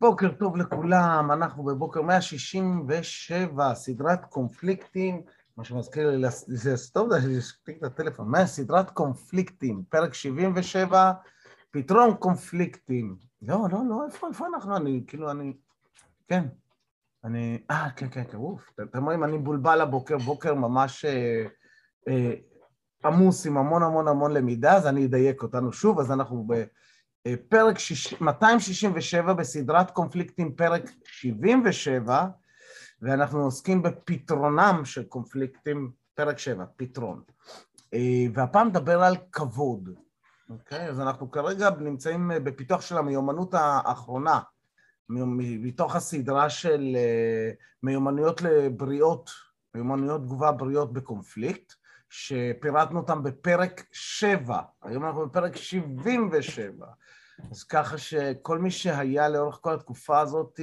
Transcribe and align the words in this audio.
בוקר 0.00 0.32
טוב 0.38 0.56
לכולם, 0.56 1.30
אנחנו 1.32 1.64
בבוקר 1.64 2.02
167, 2.02 3.74
סדרת 3.74 4.24
קונפליקטים, 4.24 5.22
מה 5.56 5.64
שמזכיר 5.64 6.10
לי, 6.10 6.28
זה 6.46 6.74
טוב, 6.92 7.08
זה 7.10 7.28
להשתיק 7.28 7.78
את 7.78 7.82
הטלפון, 7.82 8.46
סדרת 8.46 8.90
קונפליקטים, 8.90 9.82
פרק 9.88 10.14
77, 10.14 11.12
פתרון 11.70 12.14
קונפליקטים. 12.14 13.16
לא, 13.42 13.58
לא, 13.72 13.78
לא, 13.88 14.04
איפה, 14.06 14.28
איפה 14.28 14.46
אנחנו? 14.46 14.76
אני, 14.76 15.04
כאילו, 15.06 15.30
אני, 15.30 15.52
כן, 16.28 16.44
אני, 17.24 17.62
אה, 17.70 17.90
כן, 17.96 18.06
כן, 18.10 18.24
כן, 18.30 18.36
אוף, 18.36 18.70
אתם 18.82 19.04
רואים, 19.04 19.24
אני 19.24 19.38
בולבל 19.38 19.80
הבוקר, 19.80 20.18
בוקר 20.18 20.54
ממש 20.54 21.04
אה, 21.04 21.44
אה, 22.08 22.34
עמוס 23.04 23.46
עם 23.46 23.56
המון 23.58 23.82
המון 23.82 24.08
המון 24.08 24.32
למידה, 24.32 24.76
אז 24.76 24.86
אני 24.86 25.06
אדייק 25.06 25.42
אותנו 25.42 25.72
שוב, 25.72 26.00
אז 26.00 26.12
אנחנו 26.12 26.44
ב... 26.48 26.64
אה, 27.26 27.34
פרק 27.48 27.76
267 28.20 29.32
בסדרת 29.32 29.90
קונפליקטים, 29.90 30.54
פרק 30.54 30.90
77, 31.04 32.26
ואנחנו 33.02 33.44
עוסקים 33.44 33.82
בפתרונם 33.82 34.80
של 34.84 35.04
קונפליקטים, 35.04 35.90
פרק 36.14 36.38
7, 36.38 36.64
פתרון. 36.76 37.22
אה, 37.94 38.26
והפעם 38.34 38.68
נדבר 38.68 39.02
על 39.02 39.16
כבוד, 39.32 39.88
אוקיי? 40.50 40.88
אז 40.88 41.00
אנחנו 41.00 41.30
כרגע 41.30 41.70
נמצאים 41.80 42.30
אה, 42.32 42.40
בפיתוח 42.40 42.80
של 42.80 42.98
המיומנות 42.98 43.54
האחרונה, 43.54 44.40
מתוך 45.08 45.96
הסדרה 45.96 46.50
של 46.50 46.96
מיומנויות 47.82 48.42
לבריאות, 48.42 49.30
מיומנויות 49.74 50.20
תגובה 50.20 50.52
בריאות 50.52 50.92
בקונפליקט, 50.92 51.72
שפירטנו 52.10 53.00
אותם 53.00 53.22
בפרק 53.22 53.86
7, 53.92 54.60
היום 54.82 55.04
אנחנו 55.04 55.26
בפרק 55.26 55.56
77. 55.56 56.86
אז 57.50 57.64
ככה 57.64 57.98
שכל 57.98 58.58
מי 58.58 58.70
שהיה 58.70 59.28
לאורך 59.28 59.58
כל 59.60 59.74
התקופה 59.74 60.20
הזאת, 60.20 60.60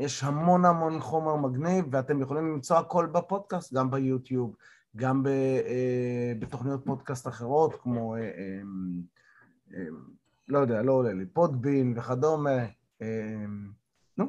יש 0.00 0.24
המון 0.24 0.64
המון 0.64 1.00
חומר 1.00 1.36
מגניב, 1.36 1.84
ואתם 1.90 2.22
יכולים 2.22 2.52
למצוא 2.52 2.76
הכל 2.76 3.06
בפודקאסט, 3.06 3.74
גם 3.74 3.90
ביוטיוב, 3.90 4.56
גם 4.96 5.22
ב, 5.22 5.26
אה, 5.26 6.32
בתוכניות 6.38 6.84
פודקאסט 6.84 7.28
אחרות, 7.28 7.74
כמו, 7.82 8.16
אה, 8.16 8.20
אה, 9.74 9.84
לא 10.48 10.58
יודע, 10.58 10.82
לא 10.82 10.92
עולה 10.92 11.12
לי, 11.12 11.26
פודבין 11.26 11.94
וכדומה, 11.96 12.58
נו, 14.18 14.24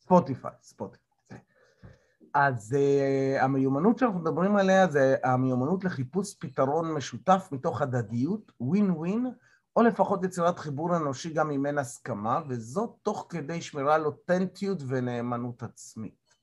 ספוטיפיי, 0.00 0.52
ספוטיפיי. 0.62 1.03
אז 2.34 2.76
uh, 2.76 3.42
המיומנות 3.42 3.98
שאנחנו 3.98 4.18
מדברים 4.18 4.56
עליה 4.56 4.88
זה 4.88 5.16
המיומנות 5.24 5.84
לחיפוש 5.84 6.34
פתרון 6.34 6.92
משותף 6.92 7.48
מתוך 7.52 7.82
הדדיות, 7.82 8.52
ווין 8.60 8.90
ווין, 8.90 9.26
או 9.76 9.82
לפחות 9.82 10.24
יצירת 10.24 10.58
חיבור 10.58 10.96
אנושי 10.96 11.32
גם 11.32 11.50
אם 11.50 11.66
אין 11.66 11.78
הסכמה, 11.78 12.40
וזאת 12.48 12.90
תוך 13.02 13.26
כדי 13.28 13.62
שמירה 13.62 13.94
על 13.94 14.04
אותנטיות 14.04 14.82
ונאמנות 14.86 15.62
עצמית. 15.62 16.34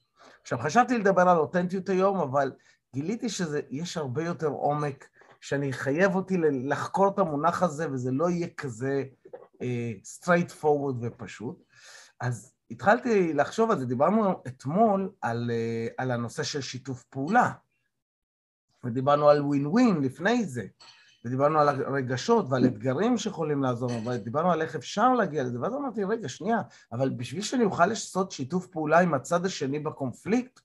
עכשיו, 0.42 0.60
חשבתי 0.60 0.98
לדבר 0.98 1.30
על 1.30 1.38
אותנטיות 1.38 1.90
היום, 1.90 2.18
אבל 2.18 2.52
גיליתי 2.94 3.30
שיש 3.30 3.98
הרבה 3.98 4.24
יותר 4.24 4.48
עומק, 4.48 5.08
שאני 5.42 5.74
חייב 5.74 6.16
אותי 6.16 6.38
לחקור 6.38 7.08
את 7.08 7.20
המונח 7.20 7.64
הזה, 7.64 7.92
וזה 7.92 8.12
לא 8.12 8.30
יהיה 8.30 8.48
כזה 8.58 9.04
uh, 9.54 9.64
straight 10.04 10.52
forward 10.62 10.96
ופשוט. 11.02 11.64
אז 12.20 12.54
התחלתי 12.72 13.34
לחשוב 13.34 13.72
על 13.72 13.80
זה, 13.80 13.86
דיברנו 13.86 14.42
אתמול 14.48 15.10
על, 15.22 15.52
אה, 15.54 15.88
על 15.98 16.12
הנושא 16.12 16.44
של 16.44 16.62
שיתוף 16.62 17.04
פעולה, 17.04 17.52
ודיברנו 18.84 19.30
על 19.30 19.42
ווין 19.42 19.68
ווין 19.68 20.02
לפני 20.02 20.46
זה, 20.46 20.66
ודיברנו 21.26 21.60
על 21.60 21.70
הרגשות 21.70 22.46
ועל 22.50 22.66
אתגרים 22.66 23.18
שיכולים 23.18 23.64
לעזור, 23.64 23.92
ודיברנו 24.06 24.52
על 24.52 24.62
איך 24.62 24.76
אפשר 24.76 25.14
להגיע 25.14 25.44
לזה, 25.44 25.60
ואז 25.60 25.74
אמרתי, 25.74 26.04
רגע, 26.04 26.30
שנייה, 26.30 26.62
אבל 26.92 27.10
בשביל 27.10 27.42
שאני 27.42 27.64
אוכל 27.64 27.86
לעשות 27.86 28.32
שיתוף 28.32 28.68
פעולה 28.68 29.00
עם 29.00 29.14
הצד 29.14 29.46
השני 29.46 29.80
בקונפליקט, 29.80 30.60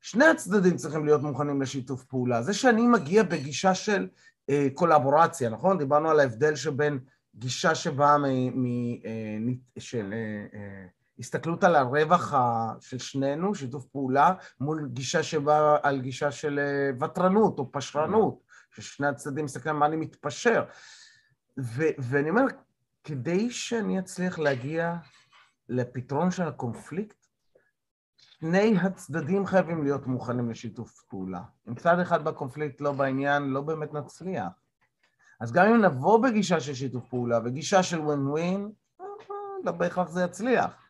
שני 0.00 0.24
הצדדים 0.24 0.76
צריכים 0.76 1.04
להיות 1.04 1.22
מוכנים 1.22 1.62
לשיתוף 1.62 2.04
פעולה. 2.04 2.42
זה 2.42 2.54
שאני 2.54 2.86
מגיע 2.86 3.22
בגישה 3.22 3.74
של 3.74 4.08
אה, 4.50 4.68
קולבורציה, 4.74 5.50
נכון? 5.50 5.78
דיברנו 5.78 6.10
על 6.10 6.20
ההבדל 6.20 6.54
שבין 6.54 6.98
גישה 7.34 7.74
שבאה 7.74 8.18
מ... 8.18 8.24
מ 8.62 8.66
אה, 9.04 9.80
של... 9.80 10.12
אה, 10.12 10.58
אה, 10.58 10.86
הסתכלות 11.18 11.64
על 11.64 11.76
הרווח 11.76 12.34
של 12.80 12.98
שנינו, 12.98 13.54
שיתוף 13.54 13.86
פעולה, 13.86 14.34
מול 14.60 14.88
גישה 14.92 15.22
שבאה 15.22 15.76
על 15.82 16.00
גישה 16.00 16.30
של 16.30 16.58
אה, 16.58 17.06
ותרנות 17.06 17.58
או 17.58 17.72
פשרנות, 17.72 18.42
ששני 18.70 19.06
הצדדים 19.06 19.44
מסתכלים 19.44 19.74
על 19.74 19.80
מה 19.80 19.86
אני 19.86 19.96
מתפשר. 19.96 20.64
ו- 21.60 21.94
ואני 21.98 22.30
אומר, 22.30 22.44
כדי 23.04 23.50
שאני 23.50 23.98
אצליח 23.98 24.38
להגיע 24.38 24.96
לפתרון 25.68 26.30
של 26.30 26.42
הקונפליקט, 26.42 27.26
שני 28.16 28.78
הצדדים 28.78 29.46
חייבים 29.46 29.84
להיות 29.84 30.06
מוכנים 30.06 30.50
לשיתוף 30.50 31.02
פעולה. 31.08 31.42
אם 31.68 31.74
צד 31.74 31.98
אחד 31.98 32.24
בקונפליקט 32.24 32.80
לא 32.80 32.92
בעניין, 32.92 33.42
לא 33.42 33.60
באמת 33.60 33.94
נצליח. 33.94 34.48
אז 35.40 35.52
גם 35.52 35.66
אם 35.66 35.84
נבוא 35.84 36.22
בגישה 36.22 36.60
של 36.60 36.74
שיתוף 36.74 37.08
פעולה 37.08 37.38
וגישה 37.44 37.82
של 37.82 38.00
ווין 38.00 38.28
ווין, 38.28 38.70
אה, 39.00 39.06
לא 39.64 39.72
בהכרח 39.72 40.08
זה 40.08 40.22
יצליח. 40.22 40.85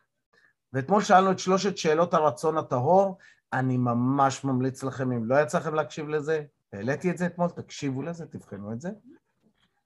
ואתמול 0.77 1.01
שאלנו 1.01 1.31
את 1.31 1.39
שלושת 1.39 1.77
שאלות 1.77 2.13
הרצון 2.13 2.57
הטהור, 2.57 3.17
אני 3.53 3.77
ממש 3.77 4.43
ממליץ 4.43 4.83
לכם, 4.83 5.11
אם 5.11 5.25
לא 5.25 5.35
יצא 5.41 5.57
לכם 5.57 5.73
להקשיב 5.73 6.09
לזה, 6.09 6.43
העליתי 6.73 7.11
את 7.11 7.17
זה 7.17 7.25
אתמול, 7.25 7.49
תקשיבו 7.49 8.01
לזה, 8.01 8.25
תבחנו 8.25 8.73
את 8.73 8.81
זה. 8.81 8.89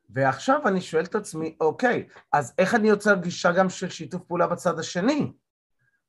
ועכשיו 0.09 0.68
אני 0.68 0.81
שואל 0.81 1.03
את 1.03 1.16
עצמי, 1.16 1.57
אוקיי, 1.62 2.07
אז 2.34 2.53
איך 2.57 2.75
אני 2.75 2.90
יוצר 2.90 3.16
גישה 3.16 3.51
גם 3.51 3.69
של 3.69 3.90
שיתוף 3.90 4.24
פעולה 4.24 4.47
בצד 4.47 4.80
השני? 4.80 5.34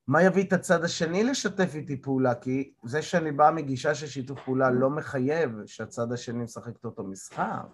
מה 0.06 0.22
יביא 0.22 0.44
את 0.44 0.53
הצד 0.53 0.84
השני 0.84 1.25
לשתף 1.25 1.75
איתי 1.75 2.03
פעולה? 2.03 2.34
כי 2.34 2.72
זה 2.84 3.03
שאני 3.03 3.32
בא 3.32 3.50
מגישה 3.54 3.94
של 3.94 4.06
שיתוף 4.06 4.41
פעולה 4.44 4.71
לא 4.71 4.91
מחייב 4.91 5.50
שהצד 5.66 6.12
השני 6.12 6.44
משחק 6.44 6.76
את 6.76 6.84
אותו 6.84 7.04
משחק. 7.04 7.66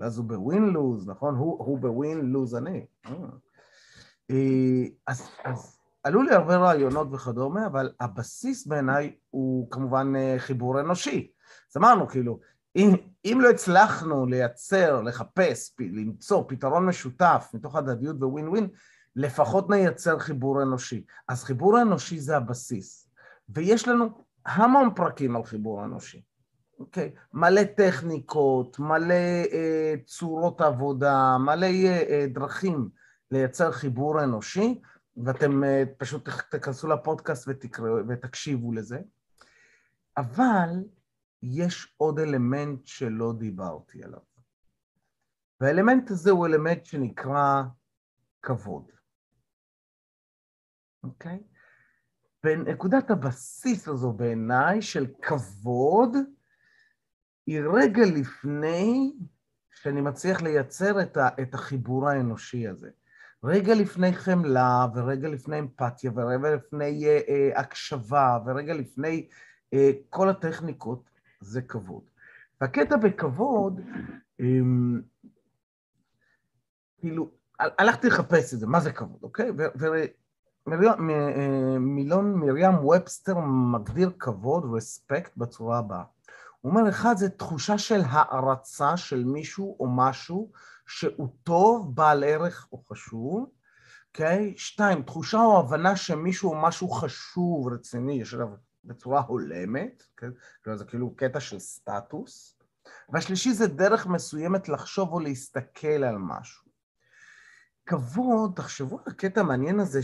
ואז 0.00 0.18
הוא 0.18 0.26
בווין-לוז, 0.26 1.08
נכון? 1.08 1.34
הוא, 1.34 1.64
הוא 1.64 1.78
בווין-לוז 1.78 2.54
אני. 2.54 2.86
אה, 4.30 4.84
אז, 5.06 5.28
אז 5.44 5.73
עלו 6.04 6.22
לי 6.22 6.34
הרבה 6.34 6.56
רעיונות 6.56 7.08
וכדומה, 7.12 7.66
אבל 7.66 7.92
הבסיס 8.00 8.66
בעיניי 8.66 9.16
הוא 9.30 9.70
כמובן 9.70 10.12
אה, 10.16 10.34
חיבור 10.38 10.80
אנושי. 10.80 11.30
אז 11.72 11.76
אמרנו, 11.76 12.08
כאילו, 12.08 12.40
אם, 12.76 12.96
אם 13.24 13.38
לא 13.40 13.50
הצלחנו 13.50 14.26
לייצר, 14.26 15.02
לחפש, 15.02 15.74
למצוא 15.78 16.44
פתרון 16.48 16.86
משותף 16.86 17.50
מתוך 17.54 17.76
הדדיות 17.76 18.16
וווין 18.20 18.48
ווין, 18.48 18.68
לפחות 19.16 19.70
נייצר 19.70 20.18
חיבור 20.18 20.62
אנושי. 20.62 21.04
אז 21.28 21.44
חיבור 21.44 21.82
אנושי 21.82 22.20
זה 22.20 22.36
הבסיס. 22.36 23.08
ויש 23.48 23.88
לנו 23.88 24.24
המון 24.46 24.94
פרקים 24.94 25.36
על 25.36 25.44
חיבור 25.44 25.84
אנושי. 25.84 26.22
אוקיי? 26.78 27.12
מלא 27.32 27.64
טכניקות, 27.64 28.78
מלא 28.78 29.14
אה, 29.52 29.94
צורות 30.06 30.60
עבודה, 30.60 31.36
מלא 31.38 31.66
אה, 31.66 32.26
דרכים 32.28 32.88
לייצר 33.30 33.72
חיבור 33.72 34.24
אנושי. 34.24 34.80
ואתם 35.16 35.64
אה, 35.64 35.82
פשוט 35.98 36.28
תכנסו 36.50 36.88
לפודקאסט 36.88 37.48
ותקראו, 37.48 38.08
ותקשיבו 38.08 38.72
לזה. 38.72 38.98
אבל 40.16 40.70
יש 41.42 41.94
עוד 41.96 42.18
אלמנט 42.18 42.86
שלא 42.86 43.32
דיברתי 43.38 44.04
עליו. 44.04 44.20
והאלמנט 45.60 46.10
הזה 46.10 46.30
הוא 46.30 46.46
אלמנט 46.46 46.84
שנקרא 46.84 47.62
כבוד, 48.42 48.92
אוקיי? 51.02 51.42
ונקודת 52.44 53.10
הבסיס 53.10 53.88
הזו 53.88 54.12
בעיניי 54.12 54.82
של 54.82 55.06
כבוד 55.22 56.16
היא 57.46 57.60
רגע 57.74 58.02
לפני 58.06 59.16
שאני 59.74 60.00
מצליח 60.00 60.42
לייצר 60.42 61.02
את 61.42 61.54
החיבור 61.54 62.08
האנושי 62.08 62.68
הזה. 62.68 62.90
רגע 63.44 63.74
לפני 63.74 64.12
חמלה, 64.12 64.86
ורגע 64.94 65.28
לפני 65.28 65.58
אמפתיה, 65.58 66.10
ורגע 66.14 66.54
לפני 66.54 67.06
אה, 67.06 67.20
אה, 67.28 67.60
הקשבה, 67.60 68.38
ורגע 68.46 68.74
לפני 68.74 69.28
אה, 69.74 69.90
כל 70.10 70.28
הטכניקות, 70.28 71.10
זה 71.40 71.62
כבוד. 71.62 72.02
והקטע 72.60 72.96
בכבוד, 72.96 73.80
אה, 74.40 74.46
כאילו, 76.98 77.30
הלכתי 77.58 78.06
לחפש 78.06 78.54
את 78.54 78.58
זה, 78.58 78.66
מה 78.66 78.80
זה 78.80 78.92
כבוד, 78.92 79.22
אוקיי? 79.22 79.50
ומילון 80.66 82.32
אה, 82.32 82.36
מרים 82.36 82.84
ובסטר 82.84 83.38
מגדיר 83.72 84.12
כבוד, 84.18 84.64
רספקט, 84.74 85.36
בצורה 85.36 85.78
הבאה. 85.78 86.02
הוא 86.60 86.70
אומר, 86.70 86.88
אחד, 86.88 87.16
זה 87.16 87.28
תחושה 87.28 87.78
של 87.78 88.00
הערצה 88.06 88.96
של 88.96 89.24
מישהו 89.24 89.76
או 89.80 89.86
משהו, 89.90 90.50
שהוא 90.86 91.28
טוב, 91.42 91.94
בעל 91.94 92.24
ערך 92.24 92.68
או 92.72 92.84
חשוב, 92.88 93.50
אוקיי? 94.08 94.52
Okay? 94.54 94.58
שתיים, 94.58 95.02
תחושה 95.02 95.38
או 95.38 95.60
הבנה 95.60 95.96
שמישהו 95.96 96.50
או 96.50 96.62
משהו 96.62 96.90
חשוב, 96.90 97.68
רציני, 97.68 98.20
יש 98.20 98.34
עליו 98.34 98.48
בצורה 98.84 99.20
הולמת, 99.20 100.02
okay? 100.02 100.26
אוקיי? 100.58 100.78
זה 100.78 100.84
כאילו 100.84 101.14
קטע 101.16 101.40
של 101.40 101.58
סטטוס. 101.58 102.58
והשלישי 103.08 103.52
זה 103.52 103.66
דרך 103.66 104.06
מסוימת 104.06 104.68
לחשוב 104.68 105.12
או 105.12 105.20
להסתכל 105.20 106.04
על 106.04 106.18
משהו. 106.18 106.64
כבוד, 107.86 108.52
תחשבו 108.56 108.98
על 108.98 109.04
הקטע 109.06 109.40
המעניין 109.40 109.80
הזה 109.80 110.00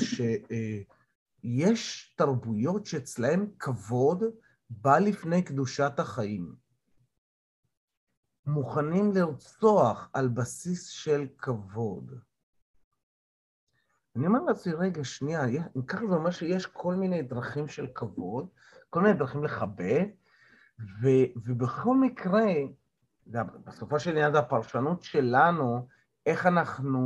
שיש 1.43 2.15
תרבויות 2.17 2.87
שאצלהן 2.87 3.47
כבוד 3.59 4.25
בא 4.71 4.99
לפני 4.99 5.43
קדושת 5.43 5.93
החיים. 5.99 6.55
מוכנים 8.51 9.13
לרצוח 9.13 10.11
על 10.13 10.29
בסיס 10.29 10.89
של 10.89 11.27
כבוד. 11.39 12.15
אני 14.17 14.27
אומר 14.27 14.41
לעצמי, 14.43 14.73
רגע, 14.73 15.05
שנייה, 15.05 15.45
אם 15.77 15.83
ככה 15.83 16.07
זה 16.07 16.15
אומר 16.15 16.31
שיש 16.31 16.67
כל 16.67 16.95
מיני 16.95 17.23
דרכים 17.23 17.69
של 17.69 17.87
כבוד, 17.95 18.47
כל 18.91 19.01
מיני 19.01 19.15
דרכים 19.15 19.45
לכבד, 19.45 20.05
ו- 21.03 21.31
ובכל 21.37 21.97
מקרה, 21.97 22.47
בסופו 23.67 24.01
של 24.01 24.11
עניין 24.11 24.33
זה 24.33 24.39
הפרשנות 24.39 25.03
שלנו, 25.03 25.89
איך 26.27 26.47
אנחנו 26.47 27.01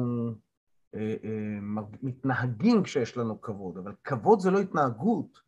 אה, 0.94 1.14
אה, 1.24 1.58
מתנהגים 2.02 2.82
כשיש 2.82 3.16
לנו 3.16 3.40
כבוד, 3.40 3.78
אבל 3.78 3.94
כבוד 4.04 4.40
זה 4.40 4.50
לא 4.50 4.58
התנהגות, 4.58 5.40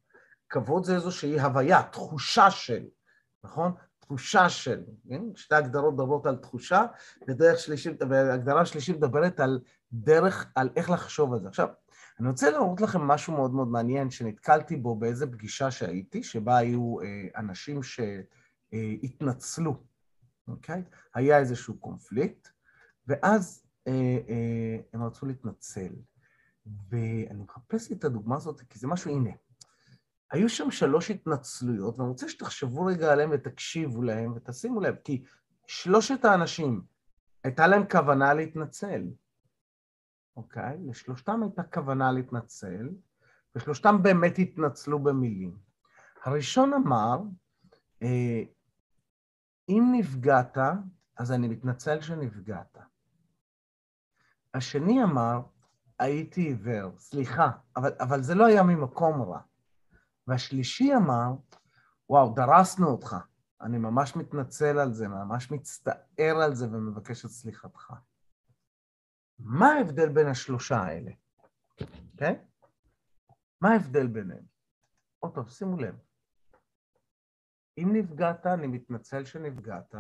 כבוד 0.49 0.85
זה 0.85 0.95
איזושהי 0.95 1.41
הוויה, 1.41 1.83
תחושה 1.83 2.51
של, 2.51 2.85
נכון? 3.45 3.73
תחושה 4.07 4.49
של, 4.49 4.83
כן? 5.09 5.23
שתי 5.35 5.55
הגדרות 5.55 5.95
מדברות 5.95 6.27
על 6.27 6.37
תחושה, 6.37 6.83
ודרך 7.29 7.59
שלישית, 7.59 8.03
והגדרה 8.11 8.67
שלישית 8.67 8.97
מדברת 8.97 9.41
על 9.41 9.61
דרך, 9.93 10.47
על 10.55 10.71
איך 10.77 10.91
לחשוב 10.91 11.33
על 11.33 11.41
זה. 11.41 11.49
עכשיו, 11.49 11.69
אני 12.21 12.29
רוצה 12.29 12.51
להראות 12.51 12.81
לכם 12.81 13.01
משהו 13.01 13.33
מאוד 13.33 13.55
מאוד 13.55 13.69
מעניין 13.69 14.11
שנתקלתי 14.11 14.77
בו 14.77 14.97
באיזה 14.97 15.27
פגישה 15.27 15.71
שהייתי, 15.71 16.23
שבה 16.23 16.57
היו 16.57 17.01
אה, 17.01 17.41
אנשים 17.41 17.81
שהתנצלו, 17.83 19.71
אה, 19.71 19.77
אוקיי? 20.49 20.83
היה 21.15 21.39
איזשהו 21.39 21.79
קונפליקט, 21.79 22.49
ואז 23.07 23.65
אה, 23.87 23.93
אה, 24.29 24.77
הם 24.93 25.03
רצו 25.03 25.27
להתנצל. 25.27 25.93
ואני 26.89 27.43
מחפש 27.43 27.91
לי 27.91 27.97
את 27.97 28.05
הדוגמה 28.05 28.37
הזאת, 28.37 28.61
כי 28.61 28.79
זה 28.79 28.87
משהו, 28.87 29.11
הנה. 29.11 29.31
היו 30.31 30.49
שם 30.49 30.71
שלוש 30.71 31.11
התנצלויות, 31.11 31.99
ואני 31.99 32.09
רוצה 32.09 32.29
שתחשבו 32.29 32.85
רגע 32.85 33.13
עליהם 33.13 33.31
ותקשיבו 33.33 34.03
להם 34.03 34.33
ותשימו 34.37 34.81
לב, 34.81 34.97
כי 35.05 35.25
שלושת 35.67 36.25
האנשים, 36.25 36.83
הייתה 37.45 37.67
להם 37.67 37.83
כוונה 37.91 38.35
להתנצל, 38.35 39.03
אוקיי? 40.37 40.77
לשלושתם 40.89 41.43
הייתה 41.43 41.63
כוונה 41.63 42.13
להתנצל, 42.13 42.89
ושלושתם 43.57 44.03
באמת 44.03 44.39
התנצלו 44.39 44.99
במילים. 44.99 45.57
הראשון 46.25 46.73
אמר, 46.73 47.19
אה, 48.03 48.43
אם 49.69 49.93
נפגעת, 49.93 50.59
אז 51.17 51.33
אני 51.33 51.49
מתנצל 51.49 52.01
שנפגעת. 52.01 52.79
השני 54.55 55.03
אמר, 55.03 55.41
הייתי 55.99 56.41
עיוור, 56.41 56.99
סליחה, 56.99 57.51
אבל, 57.77 57.93
אבל 58.01 58.23
זה 58.23 58.35
לא 58.35 58.47
היה 58.47 58.63
ממקום 58.63 59.23
רע. 59.23 59.41
והשלישי 60.27 60.95
אמר, 60.95 61.31
וואו, 62.09 62.35
דרסנו 62.35 62.87
אותך, 62.89 63.17
אני 63.61 63.79
ממש 63.79 64.17
מתנצל 64.17 64.79
על 64.79 64.93
זה, 64.93 65.09
ממש 65.09 65.51
מצטער 65.51 66.37
על 66.45 66.55
זה 66.55 66.67
ומבקש 66.67 67.25
את 67.25 67.31
סליחתך. 67.31 67.93
מה 69.39 69.73
ההבדל 69.73 70.09
בין 70.09 70.27
השלושה 70.27 70.77
האלה? 70.77 71.11
כן? 72.17 72.45
מה 73.61 73.69
ההבדל 73.69 74.07
ביניהם? 74.07 74.45
עוד 75.19 75.35
טוב, 75.35 75.49
שימו 75.49 75.77
לב. 75.77 75.99
אם 77.79 77.89
נפגעת, 77.93 78.47
אני 78.47 78.67
מתנצל 78.67 79.25
שנפגעת. 79.25 79.95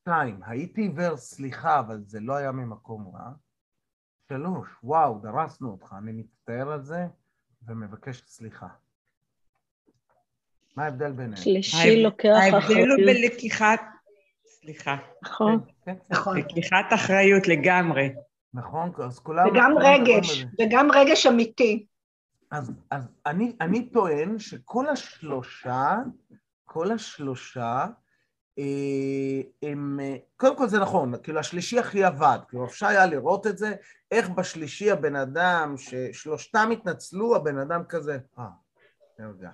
שתיים, 0.00 0.42
הייתי 0.42 0.80
עיוור, 0.80 1.16
סליחה, 1.16 1.80
אבל 1.80 2.04
זה 2.06 2.20
לא 2.20 2.34
היה 2.36 2.52
ממקום 2.52 3.16
רע. 3.16 3.32
שלוש, 4.28 4.68
וואו, 4.82 5.18
דרסנו 5.18 5.70
אותך, 5.70 5.94
אני 5.98 6.12
מצטער 6.12 6.72
על 6.72 6.82
זה 6.82 7.06
ומבקש 7.68 8.22
סליחה. 8.26 8.66
מה 10.76 10.84
ההבדל 10.84 11.12
ביניהם? 11.12 11.36
שלישי 11.36 12.02
לוקח 12.02 12.28
אחריות. 12.48 12.62
ההבדל 12.62 12.90
הוא 12.90 12.98
בלקיחת... 13.06 13.80
סליחה. 14.46 14.96
נכון. 15.22 15.60
כן, 15.84 15.92
כן. 15.92 15.98
נכון. 16.10 16.38
לקיחת 16.38 16.86
אחריות 16.94 17.48
לגמרי. 17.48 18.08
נכון, 18.54 18.92
אז 19.04 19.18
כולם... 19.18 19.48
וגם 19.48 19.72
רגש, 19.78 20.44
וגם 20.60 20.90
רגש 20.90 21.26
אמיתי. 21.26 21.86
אז, 22.50 22.72
אז 22.90 23.08
אני, 23.26 23.56
אני 23.60 23.88
טוען 23.88 24.38
שכל 24.38 24.88
השלושה, 24.88 25.96
כל 26.64 26.92
השלושה, 26.92 27.86
אה, 28.58 29.40
הם, 29.62 30.00
אה, 30.02 30.16
קודם 30.36 30.56
כל 30.56 30.68
זה 30.68 30.80
נכון, 30.80 31.14
כאילו 31.22 31.40
השלישי 31.40 31.78
הכי 31.78 32.04
עבד, 32.04 32.38
כאילו 32.48 32.64
אפשר 32.64 32.86
היה 32.86 33.06
לראות 33.06 33.46
את 33.46 33.58
זה, 33.58 33.74
איך 34.14 34.30
בשלישי 34.30 34.90
הבן 34.90 35.16
אדם, 35.16 35.74
ששלושתם 35.76 36.70
התנצלו, 36.72 37.36
הבן 37.36 37.58
אדם 37.58 37.84
כזה, 37.88 38.18
אה, 38.38 38.48
נרגע. 39.18 39.50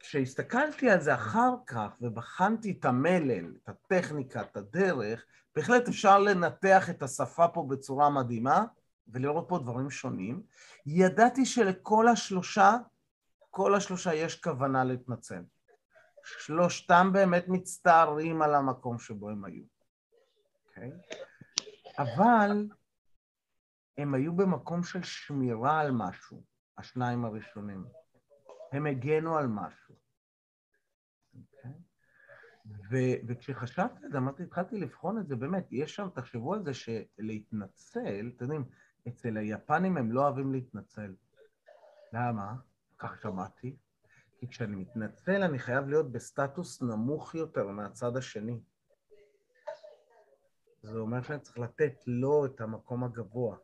וכשהסתכלתי 0.00 0.90
על 0.90 1.00
זה 1.00 1.14
אחר 1.14 1.54
כך 1.66 1.96
ובחנתי 2.00 2.76
את 2.80 2.84
המלל, 2.84 3.54
את 3.62 3.68
הטכניקה, 3.68 4.42
את 4.42 4.56
הדרך, 4.56 5.24
בהחלט 5.56 5.88
אפשר 5.88 6.18
לנתח 6.18 6.90
את 6.90 7.02
השפה 7.02 7.48
פה 7.48 7.66
בצורה 7.70 8.10
מדהימה 8.10 8.64
ולראות 9.08 9.44
פה 9.48 9.58
דברים 9.58 9.90
שונים. 9.90 10.42
ידעתי 10.86 11.46
שלכל 11.46 12.08
השלושה, 12.08 12.76
כל 13.50 13.74
השלושה 13.74 14.14
יש 14.14 14.40
כוונה 14.40 14.84
להתנצל. 14.84 15.42
שלושתם 16.24 17.10
באמת 17.12 17.44
מצטערים 17.48 18.42
על 18.42 18.54
המקום 18.54 18.98
שבו 18.98 19.30
הם 19.30 19.44
היו. 19.44 19.62
Okay? 20.74 21.14
אבל 21.98 22.68
הם 23.98 24.14
היו 24.14 24.36
במקום 24.36 24.82
של 24.82 25.02
שמירה 25.02 25.80
על 25.80 25.90
משהו, 25.90 26.44
השניים 26.78 27.24
הראשונים. 27.24 27.84
הם 28.72 28.86
הגנו 28.86 29.38
על 29.38 29.46
משהו. 29.46 29.94
אוקיי? 31.34 31.72
ו- 32.90 33.28
וכשחשבתי 33.28 34.04
על 34.04 34.10
זה, 34.12 34.18
אמרתי, 34.18 34.42
התחלתי 34.42 34.76
לבחון 34.76 35.18
את 35.18 35.28
זה, 35.28 35.36
באמת, 35.36 35.66
יש 35.70 35.94
שם, 35.94 36.08
תחשבו 36.14 36.54
על 36.54 36.64
זה 36.64 36.74
שלהתנצל, 36.74 38.32
אתם 38.36 38.44
יודעים, 38.44 38.64
אצל 39.08 39.36
היפנים 39.36 39.96
הם 39.96 40.12
לא 40.12 40.22
אוהבים 40.22 40.52
להתנצל. 40.52 41.14
למה? 42.12 42.54
כך 42.98 43.20
שמעתי. 43.22 43.76
כי 44.38 44.48
כשאני 44.48 44.76
מתנצל, 44.76 45.42
אני 45.42 45.58
חייב 45.58 45.88
להיות 45.88 46.12
בסטטוס 46.12 46.82
נמוך 46.82 47.34
יותר 47.34 47.68
מהצד 47.68 48.16
השני. 48.16 48.60
זה 50.84 50.98
אומר 50.98 51.22
שאני 51.22 51.40
צריך 51.40 51.58
לתת 51.58 51.94
לו 52.06 52.46
את 52.46 52.60
המקום 52.60 53.04
הגבוה, 53.04 53.56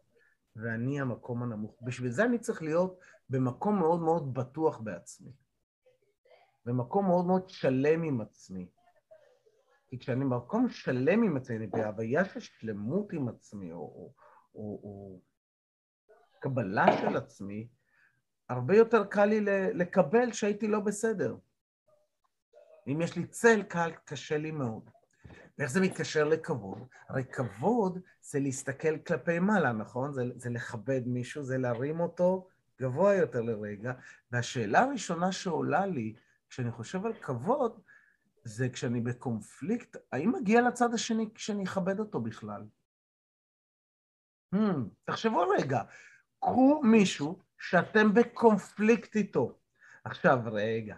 ואני 0.56 1.00
המקום 1.00 1.42
הנמוך. 1.42 1.82
בשביל 1.82 2.10
זה 2.10 2.24
אני 2.24 2.38
צריך 2.38 2.62
להיות 2.62 2.98
במקום 3.30 3.78
מאוד 3.78 4.00
מאוד 4.00 4.34
בטוח 4.34 4.80
בעצמי, 4.80 5.32
במקום 6.64 7.06
מאוד 7.06 7.26
מאוד 7.26 7.48
שלם 7.48 8.02
עם 8.02 8.20
עצמי. 8.20 8.68
כי 9.88 9.98
כשאני 9.98 10.24
במקום 10.24 10.68
שלם 10.68 11.22
עם 11.22 11.36
עצמי, 11.36 11.66
בהוויה 11.66 12.24
של 12.24 12.40
שלמות 12.40 13.12
עם 13.12 13.28
עצמי, 13.28 13.72
או, 13.72 13.78
או, 13.78 14.12
או, 14.54 14.80
או 14.82 15.20
קבלה 16.40 16.98
של 17.00 17.16
עצמי, 17.16 17.68
הרבה 18.48 18.76
יותר 18.76 19.04
קל 19.04 19.24
לי 19.24 19.40
לקבל 19.74 20.32
שהייתי 20.32 20.68
לא 20.68 20.80
בסדר. 20.80 21.36
אם 22.86 23.00
יש 23.00 23.16
לי 23.16 23.26
צל 23.26 23.62
קל, 23.62 23.90
קשה 24.04 24.38
לי 24.38 24.50
מאוד. 24.50 24.90
ואיך 25.60 25.70
זה 25.70 25.80
מתקשר 25.80 26.24
לכבוד? 26.24 26.78
הרי 27.08 27.24
כבוד 27.24 27.98
זה 28.20 28.40
להסתכל 28.40 28.98
כלפי 28.98 29.38
מעלה, 29.38 29.72
נכון? 29.72 30.12
זה, 30.12 30.22
זה 30.36 30.50
לכבד 30.50 31.00
מישהו, 31.06 31.42
זה 31.42 31.58
להרים 31.58 32.00
אותו 32.00 32.48
גבוה 32.80 33.14
יותר 33.14 33.40
לרגע. 33.40 33.92
והשאלה 34.32 34.80
הראשונה 34.80 35.32
שעולה 35.32 35.86
לי, 35.86 36.14
כשאני 36.48 36.70
חושב 36.70 37.06
על 37.06 37.12
כבוד, 37.14 37.80
זה 38.44 38.68
כשאני 38.68 39.00
בקונפליקט, 39.00 39.96
האם 40.12 40.32
מגיע 40.32 40.60
לצד 40.62 40.94
השני 40.94 41.28
כשאני 41.34 41.64
אכבד 41.64 42.00
אותו 42.00 42.20
בכלל? 42.20 42.64
Hmm, 44.54 44.58
תחשבו 45.04 45.48
רגע, 45.58 45.82
קחו 46.40 46.80
מישהו 46.84 47.38
שאתם 47.58 48.14
בקונפליקט 48.14 49.16
איתו. 49.16 49.58
עכשיו, 50.04 50.38
רגע, 50.44 50.96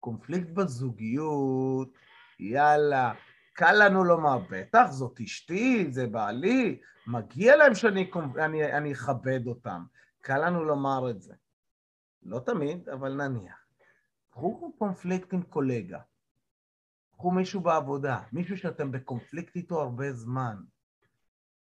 קונפליקט 0.00 0.48
בזוגיות, 0.48 1.92
יאללה, 2.40 3.12
קל 3.52 3.86
לנו 3.86 4.04
לומר, 4.04 4.38
בטח, 4.50 4.86
זאת 4.90 5.20
אשתי, 5.20 5.86
זה 5.90 6.06
בעלי, 6.06 6.80
מגיע 7.06 7.56
להם 7.56 7.74
שאני 7.74 8.10
אני, 8.38 8.72
אני 8.72 8.92
אכבד 8.92 9.46
אותם. 9.46 9.84
קל 10.20 10.46
לנו 10.46 10.64
לומר 10.64 11.10
את 11.10 11.22
זה. 11.22 11.34
לא 12.22 12.38
תמיד, 12.38 12.88
אבל 12.88 13.12
נניח. 13.12 13.66
קחו 14.30 14.72
קונפליקט 14.78 15.32
עם 15.32 15.42
קולגה. 15.42 16.00
קחו 17.12 17.30
מישהו 17.30 17.60
בעבודה, 17.60 18.22
מישהו 18.32 18.56
שאתם 18.56 18.92
בקונפליקט 18.92 19.56
איתו 19.56 19.80
הרבה 19.80 20.12
זמן. 20.12 20.56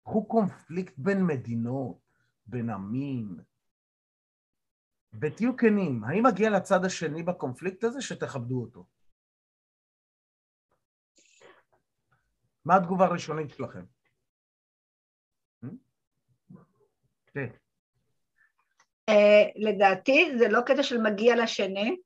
קחו 0.04 0.24
קונפליקט 0.24 0.94
בין 0.98 1.26
מדינות, 1.26 1.98
בין 2.46 2.70
עמים, 2.70 3.36
ותהיו 5.20 5.56
כנים, 5.56 6.04
האם 6.04 6.26
מגיע 6.26 6.50
לצד 6.50 6.84
השני 6.84 7.22
בקונפליקט 7.22 7.84
הזה 7.84 8.02
שתכבדו 8.02 8.60
אותו? 8.60 8.86
מה 12.68 12.76
התגובה 12.76 13.04
הראשונית 13.04 13.50
שלכם? 13.50 13.84
כן. 17.34 17.46
לדעתי 19.56 20.38
זה 20.38 20.48
לא 20.48 20.60
קטע 20.60 20.82
של 20.82 21.00
מגיע 21.02 21.36
לשני, 21.42 21.96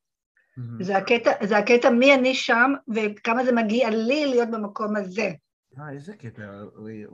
זה 0.81 0.97
הקטע, 0.97 1.47
זה 1.47 1.59
הקטע 1.59 1.91
מי 1.91 2.15
אני 2.15 2.35
שם 2.35 2.73
וכמה 2.95 3.45
זה 3.45 3.53
מגיע 3.53 3.91
לי 3.91 4.27
להיות 4.27 4.49
במקום 4.53 4.97
הזה. 4.97 5.31
אה, 5.79 5.91
איזה 5.93 6.17
קטע, 6.17 6.63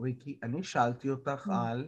ריקי. 0.01 0.39
אני 0.43 0.63
שאלתי 0.63 1.09
אותך 1.09 1.49
על 1.51 1.87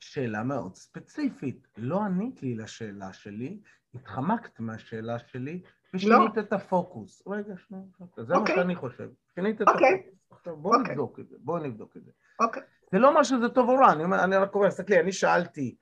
שאלה 0.00 0.42
מאוד 0.42 0.74
ספציפית. 0.74 1.68
לא 1.76 2.02
ענית 2.04 2.42
לי 2.42 2.54
לשאלה 2.54 3.12
שלי, 3.12 3.58
התחמקת 3.94 4.60
מהשאלה 4.60 5.18
שלי 5.18 5.60
ושינית 5.94 6.36
לא. 6.36 6.40
את 6.40 6.52
הפוקוס. 6.52 7.22
רגע, 7.26 7.54
שנייה, 7.56 7.84
זה 8.16 8.34
מה 8.34 8.40
אוקיי. 8.40 8.54
שאני 8.54 8.74
חושב. 8.74 9.08
שינית 9.34 9.62
את 9.62 9.68
אוקיי. 9.68 9.94
הפוקוס. 9.94 10.14
עכשיו 10.30 10.56
בואו 10.56 10.78
אוקיי. 10.78 10.92
נבדוק 10.92 11.20
את 11.20 11.28
זה, 11.28 11.36
בואו 11.40 11.58
נבדוק 11.58 11.96
את 11.96 12.04
זה. 12.04 12.10
אוקיי. 12.40 12.62
זה 12.92 12.98
לא 12.98 13.08
אומר 13.08 13.22
שזה 13.22 13.48
טוב 13.48 13.68
או 13.68 13.74
רע, 13.74 13.92
אני, 13.92 14.04
אני 14.04 14.36
רק 14.36 14.54
אומר, 14.54 14.68
תסתכלי, 14.68 15.00
אני 15.00 15.12
שאלתי, 15.12 15.76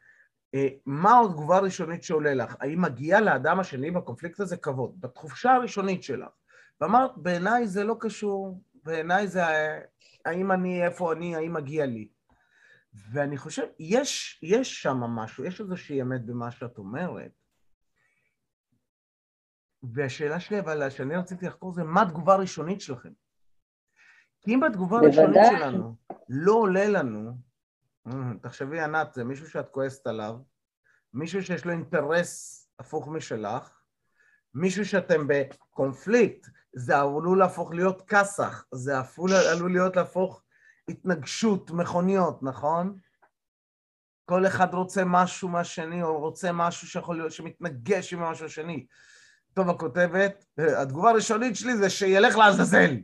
אה, 0.54 0.68
מה 0.86 1.20
התגובה 1.20 1.56
הראשונית 1.56 2.02
שעולה 2.02 2.34
לך? 2.34 2.56
האם 2.60 2.82
מגיע 2.82 3.20
לאדם 3.20 3.60
השני 3.60 3.90
בקונפליקט 3.90 4.40
הזה 4.40 4.56
כבוד? 4.56 5.00
בתחושה 5.00 5.52
הראשונית 5.52 6.02
שלך. 6.02 6.28
ואמרת, 6.80 7.10
בעיניי 7.16 7.66
זה 7.66 7.84
לא 7.84 7.96
קשור, 8.00 8.60
בעיניי 8.84 9.26
זה 9.26 9.42
האם 10.24 10.52
אני, 10.52 10.84
איפה 10.84 11.12
אני, 11.12 11.36
האם 11.36 11.52
מגיע 11.52 11.86
לי. 11.86 12.08
ואני 13.12 13.38
חושב, 13.38 13.62
יש, 13.78 14.40
יש 14.42 14.82
שם 14.82 14.96
משהו, 14.96 15.44
יש 15.44 15.60
איזושהי 15.60 16.02
אמת 16.02 16.24
במה 16.24 16.50
שאת 16.50 16.78
אומרת. 16.78 17.41
והשאלה 19.82 20.40
שלי, 20.40 20.60
אבל 20.60 20.90
שאני 20.90 21.16
רציתי 21.16 21.46
לחקור 21.46 21.72
זה, 21.72 21.84
מה 21.84 22.02
התגובה 22.02 22.34
הראשונית 22.34 22.80
שלכם? 22.80 23.12
כי 24.40 24.54
אם 24.54 24.60
בתגובה 24.60 24.98
הראשונית 24.98 25.42
שלנו 25.50 25.94
לא 26.28 26.52
עולה 26.52 26.88
לנו, 26.88 27.32
אה, 28.06 28.12
תחשבי, 28.42 28.80
ענת, 28.80 29.14
זה 29.14 29.24
מישהו 29.24 29.50
שאת 29.50 29.68
כועסת 29.68 30.06
עליו, 30.06 30.34
מישהו 31.14 31.42
שיש 31.42 31.64
לו 31.64 31.72
אינטרס 31.72 32.62
הפוך 32.78 33.08
משלך, 33.08 33.82
מישהו 34.54 34.86
שאתם 34.86 35.26
בקונפליקט, 35.26 36.48
זה 36.72 36.98
עלול 36.98 37.38
להפוך 37.38 37.72
להיות 37.72 38.02
כסח, 38.08 38.64
זה 38.74 39.00
אפול, 39.00 39.30
עלול 39.32 39.72
להיות 39.72 39.96
להפוך 39.96 40.42
התנגשות, 40.88 41.70
מכוניות, 41.70 42.42
נכון? 42.42 42.98
כל 44.24 44.46
אחד 44.46 44.74
רוצה 44.74 45.02
משהו 45.06 45.48
מהשני, 45.48 46.02
או 46.02 46.20
רוצה 46.20 46.52
משהו 46.52 46.88
שיכול 46.88 47.16
להיות, 47.16 47.32
שמתנגש 47.32 48.12
עם 48.12 48.20
משהו 48.20 48.46
השני. 48.46 48.86
טוב, 49.54 49.70
הכותבת, 49.70 50.44
התגובה 50.58 51.10
הראשונית 51.10 51.56
שלי 51.56 51.76
זה 51.76 51.90
שילך 51.90 52.36
לעזאזל. 52.36 52.96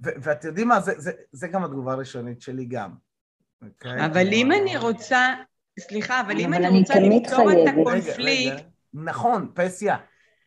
ואת 0.00 0.44
יודעים 0.44 0.68
מה, 0.68 0.80
זה, 0.80 0.92
זה, 0.96 1.12
זה 1.32 1.48
גם 1.48 1.64
התגובה 1.64 1.92
הראשונית 1.92 2.42
שלי 2.42 2.64
גם. 2.64 2.90
Okay? 2.90 3.66
אוקיי? 3.66 4.06
אבל 4.06 4.28
אם 4.32 4.52
אני 4.52 4.76
רוצה, 4.76 5.34
סליחה, 5.80 6.20
אבל 6.20 6.38
אם 6.40 6.54
אני 6.54 6.78
רוצה 6.78 6.94
לפתור 6.94 7.50
את 7.52 7.68
הקונפליקט... 7.68 8.64
נכון, 8.94 9.52
פסיה, 9.54 9.96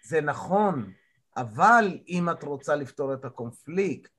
זה 0.03 0.21
נכון, 0.21 0.91
אבל 1.37 1.97
אם 2.07 2.29
את 2.29 2.43
רוצה 2.43 2.75
לפתור 2.75 3.13
את 3.13 3.25
הקונפליקט, 3.25 4.11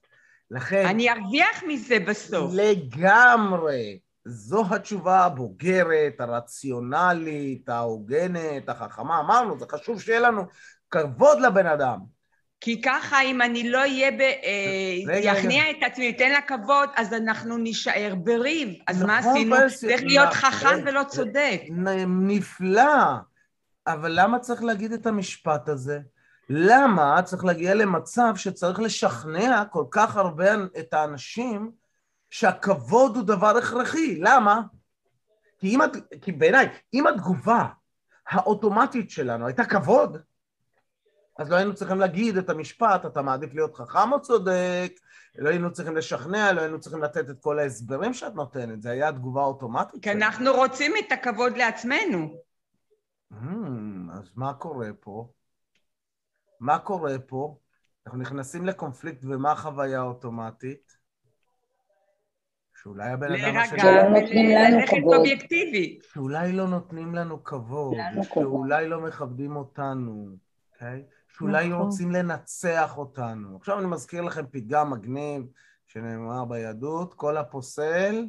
לכן... 0.50 0.86
אני 0.86 1.10
ארוויח 1.10 1.62
מזה 1.68 1.98
בסוף. 2.08 2.52
לגמרי. 2.54 3.98
זו 4.24 4.64
התשובה 4.70 5.24
הבוגרת, 5.24 6.20
הרציונלית, 6.20 7.68
ההוגנת, 7.68 8.68
החכמה. 8.68 9.20
אמרנו, 9.20 9.58
זה 9.58 9.66
חשוב 9.72 10.00
שיהיה 10.00 10.20
לנו 10.20 10.44
כבוד 10.90 11.40
לבן 11.40 11.66
אדם. 11.66 11.98
כי 12.60 12.82
ככה, 12.82 13.22
אם 13.22 13.42
אני 13.42 13.70
לא 13.70 13.78
אהיה 13.78 14.10
ב... 14.10 14.20
יכניע 15.22 15.64
אה, 15.64 15.70
את 15.70 15.76
עצמי, 15.82 16.10
אתן 16.10 16.30
לה 16.30 16.40
כבוד, 16.40 16.88
אז 16.96 17.14
אנחנו 17.14 17.56
נישאר 17.56 18.14
בריב. 18.14 18.68
אז 18.86 19.02
מה 19.02 19.18
נכון, 19.18 19.30
עשינו? 19.30 19.56
צריך 19.76 20.02
להיות 20.02 20.32
חכם 20.32 20.78
ולא 20.86 21.02
צודק. 21.08 21.60
נפלא. 22.06 23.14
אבל 23.86 24.12
למה 24.14 24.38
צריך 24.38 24.62
להגיד 24.62 24.92
את 24.92 25.06
המשפט 25.06 25.68
הזה? 25.68 26.00
למה 26.48 27.22
צריך 27.22 27.44
להגיע 27.44 27.74
למצב 27.74 28.32
שצריך 28.36 28.80
לשכנע 28.80 29.64
כל 29.70 29.84
כך 29.90 30.16
הרבה 30.16 30.54
את 30.78 30.94
האנשים 30.94 31.70
שהכבוד 32.30 33.16
הוא 33.16 33.24
דבר 33.24 33.56
הכרחי? 33.56 34.16
למה? 34.20 34.60
כי, 35.58 35.74
אם, 35.74 35.80
כי 36.22 36.32
בעיניי, 36.32 36.68
אם 36.94 37.06
התגובה 37.06 37.66
האוטומטית 38.28 39.10
שלנו 39.10 39.46
הייתה 39.46 39.64
כבוד, 39.64 40.18
אז 41.40 41.50
לא 41.50 41.56
היינו 41.56 41.74
צריכים 41.74 42.00
להגיד 42.00 42.36
את 42.36 42.50
המשפט, 42.50 43.06
אתה 43.06 43.22
מעדיף 43.22 43.54
להיות 43.54 43.74
חכם 43.74 44.12
או 44.12 44.22
צודק, 44.22 44.92
לא 45.38 45.48
היינו 45.48 45.72
צריכים 45.72 45.96
לשכנע, 45.96 46.52
לא 46.52 46.60
היינו 46.60 46.80
צריכים 46.80 47.02
לתת 47.02 47.30
את 47.30 47.40
כל 47.40 47.58
ההסברים 47.58 48.14
שאת 48.14 48.34
נותנת, 48.34 48.82
זה 48.82 48.90
היה 48.90 49.12
תגובה 49.12 49.42
אוטומטית. 49.42 50.02
כי 50.02 50.12
אנחנו 50.12 50.52
רוצים 50.52 50.92
את 50.98 51.12
הכבוד 51.12 51.56
לעצמנו. 51.56 52.34
Hmm, 53.32 53.36
אז 54.12 54.32
מה 54.36 54.54
קורה 54.54 54.88
פה? 55.00 55.28
מה 56.60 56.78
קורה 56.78 57.18
פה? 57.26 57.56
אנחנו 58.06 58.20
נכנסים 58.20 58.66
לקונפליקט 58.66 59.24
ומה 59.24 59.52
החוויה 59.52 60.00
האוטומטית? 60.00 60.96
שאולי 62.82 63.10
הבן 63.10 63.32
אדם 63.32 63.56
השני... 63.56 63.78
להירגע 63.82 64.76
וללכת 64.76 64.96
אובייקטיבי. 65.16 65.98
שאולי 66.12 66.52
לא 66.52 66.68
נותנים 66.68 67.14
לנו 67.14 67.44
כבוד, 67.44 67.96
שאולי 68.22 68.88
לא 68.88 69.00
מכבדים 69.00 69.56
אותנו, 69.56 70.36
אוקיי? 70.72 71.02
Okay? 71.08 71.19
שאולי 71.38 71.68
נכון. 71.68 71.82
רוצים 71.82 72.10
לנצח 72.10 72.96
אותנו. 72.96 73.56
עכשיו 73.56 73.78
אני 73.78 73.86
מזכיר 73.86 74.22
לכם 74.22 74.46
פתגם 74.50 74.90
מגניב 74.90 75.46
שנאמר 75.86 76.44
ביהדות, 76.44 77.14
כל 77.14 77.36
הפוסל 77.36 78.26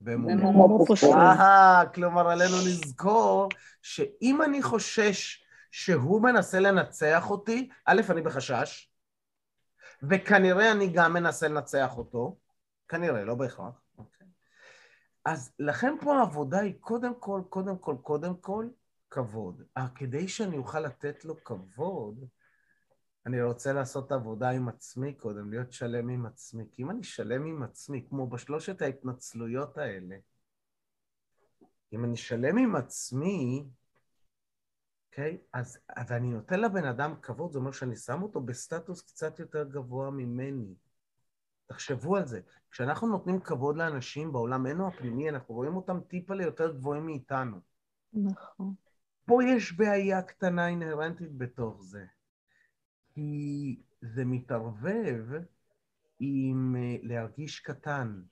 ומומו 0.00 0.86
פוסל. 0.86 1.06
אה, 1.06 1.82
כלומר 1.94 2.28
עלינו 2.28 2.56
לזכור 2.66 3.48
שאם 3.82 4.42
אני 4.42 4.62
חושש 4.62 5.44
שהוא 5.70 6.22
מנסה 6.22 6.60
לנצח 6.60 7.30
אותי, 7.30 7.68
א', 7.86 8.00
אני 8.10 8.22
בחשש, 8.22 8.90
וכנראה 10.02 10.72
אני 10.72 10.88
גם 10.88 11.12
מנסה 11.12 11.48
לנצח 11.48 11.98
אותו, 11.98 12.36
כנראה, 12.88 13.24
לא 13.24 13.34
בהכרח. 13.34 13.82
אוקיי. 13.98 14.26
אז 15.24 15.52
לכן 15.58 15.94
פה 16.00 16.16
העבודה 16.16 16.58
היא 16.58 16.74
קודם 16.80 17.14
כל, 17.20 17.40
קודם 17.48 17.78
כל, 17.78 17.96
קודם 18.02 18.36
כל, 18.36 18.66
כבוד. 19.10 19.62
אה, 19.76 19.88
כדי 19.94 20.28
שאני 20.28 20.56
אוכל 20.56 20.80
לתת 20.80 21.24
לו 21.24 21.44
כבוד, 21.44 22.24
אני 23.26 23.42
רוצה 23.42 23.72
לעשות 23.72 24.12
עבודה 24.12 24.50
עם 24.50 24.68
עצמי 24.68 25.14
קודם, 25.14 25.50
להיות 25.50 25.72
שלם 25.72 26.08
עם 26.08 26.26
עצמי. 26.26 26.64
כי 26.72 26.82
אם 26.82 26.90
אני 26.90 27.04
שלם 27.04 27.46
עם 27.46 27.62
עצמי, 27.62 28.06
כמו 28.08 28.26
בשלושת 28.26 28.82
ההתנצלויות 28.82 29.78
האלה, 29.78 30.16
אם 31.92 32.04
אני 32.04 32.16
שלם 32.16 32.58
עם 32.58 32.76
עצמי, 32.76 33.68
אוקיי? 35.10 35.38
Okay, 35.40 35.46
אז, 35.52 35.78
אז 35.88 36.12
אני 36.12 36.30
נותן 36.30 36.60
לבן 36.60 36.84
אדם 36.84 37.14
כבוד, 37.22 37.52
זה 37.52 37.58
אומר 37.58 37.72
שאני 37.72 37.96
שם 37.96 38.22
אותו 38.22 38.40
בסטטוס 38.40 39.02
קצת 39.02 39.38
יותר 39.38 39.64
גבוה 39.64 40.10
ממני. 40.10 40.74
תחשבו 41.66 42.16
על 42.16 42.26
זה. 42.26 42.40
כשאנחנו 42.70 43.08
נותנים 43.08 43.40
כבוד 43.40 43.76
לאנשים 43.76 44.32
בעולם, 44.32 44.66
הפנימי, 44.66 45.28
אנחנו 45.28 45.54
רואים 45.54 45.76
אותם 45.76 46.00
טיפה 46.00 46.34
ליותר 46.34 46.72
גבוהים 46.72 47.06
מאיתנו. 47.06 47.60
נכון. 48.12 48.74
פה 49.24 49.44
יש 49.44 49.72
בעיה 49.72 50.22
קטנה 50.22 50.68
אינהרנטית 50.68 51.36
בתוך 51.36 51.82
זה, 51.82 52.04
כי 53.14 53.82
זה 54.00 54.24
מתערבב 54.24 55.24
עם 56.20 56.76
אה, 56.78 56.96
להרגיש 57.02 57.60
קטן. 57.60 58.22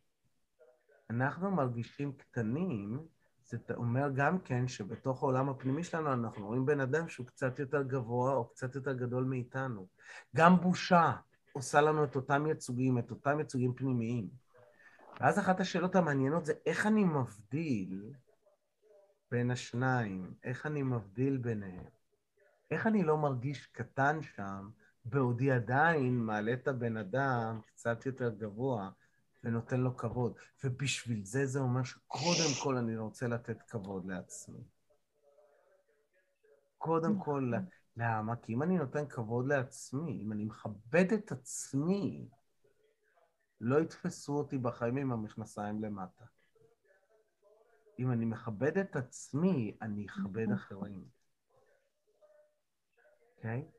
אנחנו 1.11 1.51
מרגישים 1.51 2.13
קטנים, 2.13 2.99
זה 3.45 3.59
אומר 3.75 4.11
גם 4.15 4.39
כן 4.39 4.69
שבתוך 4.69 5.23
העולם 5.23 5.49
הפנימי 5.49 5.85
שלנו 5.85 6.13
אנחנו 6.13 6.47
רואים 6.47 6.67
בן 6.67 6.81
אדם 6.81 7.09
שהוא 7.09 7.27
קצת 7.27 7.59
יותר 7.59 7.83
גבוה 7.83 8.35
או 8.35 8.49
קצת 8.49 8.75
יותר 8.75 8.93
גדול 8.93 9.25
מאיתנו. 9.25 9.89
גם 10.37 10.61
בושה 10.61 11.13
עושה 11.53 11.81
לנו 11.81 12.05
את 12.05 12.17
אותם 12.17 12.47
ייצוגים, 12.47 12.99
את 12.99 13.11
אותם 13.11 13.39
ייצוגים 13.39 13.75
פנימיים. 13.75 14.29
ואז 15.21 15.39
אחת 15.39 15.61
השאלות 15.61 15.97
המעניינות 15.97 16.47
זה 16.47 16.53
איך 16.67 16.87
אני 16.87 17.05
מבדיל 17.05 18.13
בין 19.31 19.51
השניים, 19.51 20.35
איך 20.45 20.67
אני 20.67 20.83
מבדיל 20.83 21.37
ביניהם, 21.37 21.85
איך 22.71 22.87
אני 22.87 23.03
לא 23.03 23.17
מרגיש 23.17 23.67
קטן 23.67 24.23
שם, 24.23 24.71
בעודי 25.05 25.51
עדיין 25.51 26.19
מעלה 26.19 26.53
את 26.53 26.69
הבן 26.69 26.97
אדם 26.97 27.61
קצת 27.67 28.07
יותר 28.07 28.29
גבוה 28.29 28.91
ונותן 29.45 29.81
לו 29.81 29.97
כבוד. 29.97 30.33
ובשביל 30.65 31.25
זה 31.25 31.47
זה 31.47 31.61
אומר 31.61 31.83
שקודם 31.83 32.51
כל 32.63 32.77
אני 32.77 32.97
רוצה 32.97 33.29
לתת 33.29 33.63
כבוד 33.63 34.07
לעצמי. 34.07 34.65
קודם 36.79 37.19
כל, 37.19 37.53
למה? 37.97 38.37
כי 38.37 38.53
אם 38.53 38.63
אני 38.63 38.79
נותן 38.79 39.07
כבוד 39.09 39.47
לעצמי, 39.47 40.21
אם 40.23 40.33
אני 40.33 40.45
מכבד 40.45 41.13
את 41.13 41.33
עצמי, 41.33 42.29
לא 43.61 43.81
יתפסו 43.81 44.39
אותי 44.39 44.59
בחיים 44.59 44.97
עם 44.97 45.13
המכנסיים 45.13 45.83
למטה. 45.83 46.25
אם 47.99 48.11
אני 48.11 48.25
מכבד 48.25 48.79
את 48.79 48.97
עצמי, 48.97 49.77
אני 49.83 50.07
אכבד 50.07 50.43
נכון. 50.43 50.55
אחרים. 50.55 51.05
אוקיי? 53.37 53.65
Okay? 53.69 53.79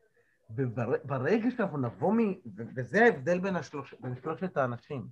וברגע 0.49 1.51
שאנחנו 1.51 1.77
נבוא 1.77 2.13
מ... 2.13 2.17
וזה 2.75 3.03
ההבדל 3.03 3.39
בין, 3.39 3.55
השלוש... 3.55 3.93
בין 3.99 4.15
שלושת 4.15 4.57
האנשים. 4.57 5.07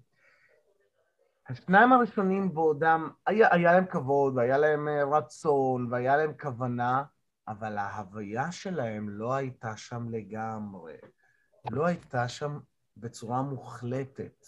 השניים 1.49 1.93
הראשונים 1.93 2.53
בעודם, 2.53 3.09
היה, 3.25 3.53
היה 3.53 3.73
להם 3.73 3.85
כבוד, 3.85 4.37
והיה 4.37 4.57
להם 4.57 4.87
אה, 4.87 5.03
רצון, 5.03 5.87
והיה 5.91 6.17
להם 6.17 6.33
כוונה, 6.39 7.03
אבל 7.47 7.77
ההוויה 7.77 8.51
שלהם 8.51 9.09
לא 9.09 9.33
הייתה 9.33 9.77
שם 9.77 10.09
לגמרי. 10.09 10.97
לא 11.71 11.85
הייתה 11.85 12.27
שם 12.27 12.59
בצורה 12.97 13.41
מוחלטת 13.41 14.45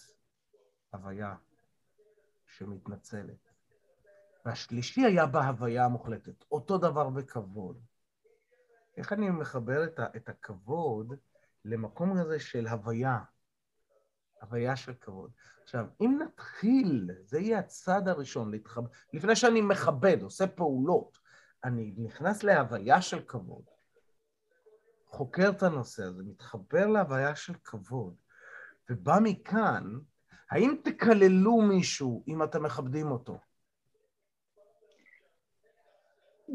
הוויה 0.92 1.34
שמתנצלת. 2.46 3.49
והשלישי 4.44 5.04
היה 5.04 5.26
בהוויה 5.26 5.84
המוחלטת. 5.84 6.44
אותו 6.52 6.78
דבר 6.78 7.10
בכבוד. 7.10 7.80
איך 8.96 9.12
אני 9.12 9.30
מחבר 9.30 9.84
את, 9.84 9.98
ה, 9.98 10.06
את 10.16 10.28
הכבוד 10.28 11.14
למקום 11.64 12.16
הזה 12.16 12.40
של 12.40 12.66
הוויה, 12.66 13.18
הוויה 14.40 14.76
של 14.76 14.94
כבוד. 14.94 15.30
עכשיו, 15.62 15.86
אם 16.00 16.18
נתחיל, 16.22 17.10
זה 17.24 17.38
יהיה 17.38 17.58
הצד 17.58 18.08
הראשון, 18.08 18.50
להתחב... 18.50 18.82
לפני 19.12 19.36
שאני 19.36 19.60
מכבד, 19.60 20.22
עושה 20.22 20.46
פעולות, 20.46 21.18
אני 21.64 21.94
נכנס 21.96 22.42
להוויה 22.42 23.02
של 23.02 23.22
כבוד, 23.26 23.64
חוקר 25.06 25.50
את 25.50 25.62
הנושא 25.62 26.02
הזה, 26.02 26.22
מתחבר 26.22 26.86
להוויה 26.86 27.36
של 27.36 27.54
כבוד, 27.64 28.14
ובא 28.90 29.18
מכאן, 29.22 29.98
האם 30.50 30.76
תקללו 30.84 31.62
מישהו 31.62 32.24
אם 32.28 32.42
אתם 32.42 32.62
מכבדים 32.62 33.10
אותו? 33.10 33.38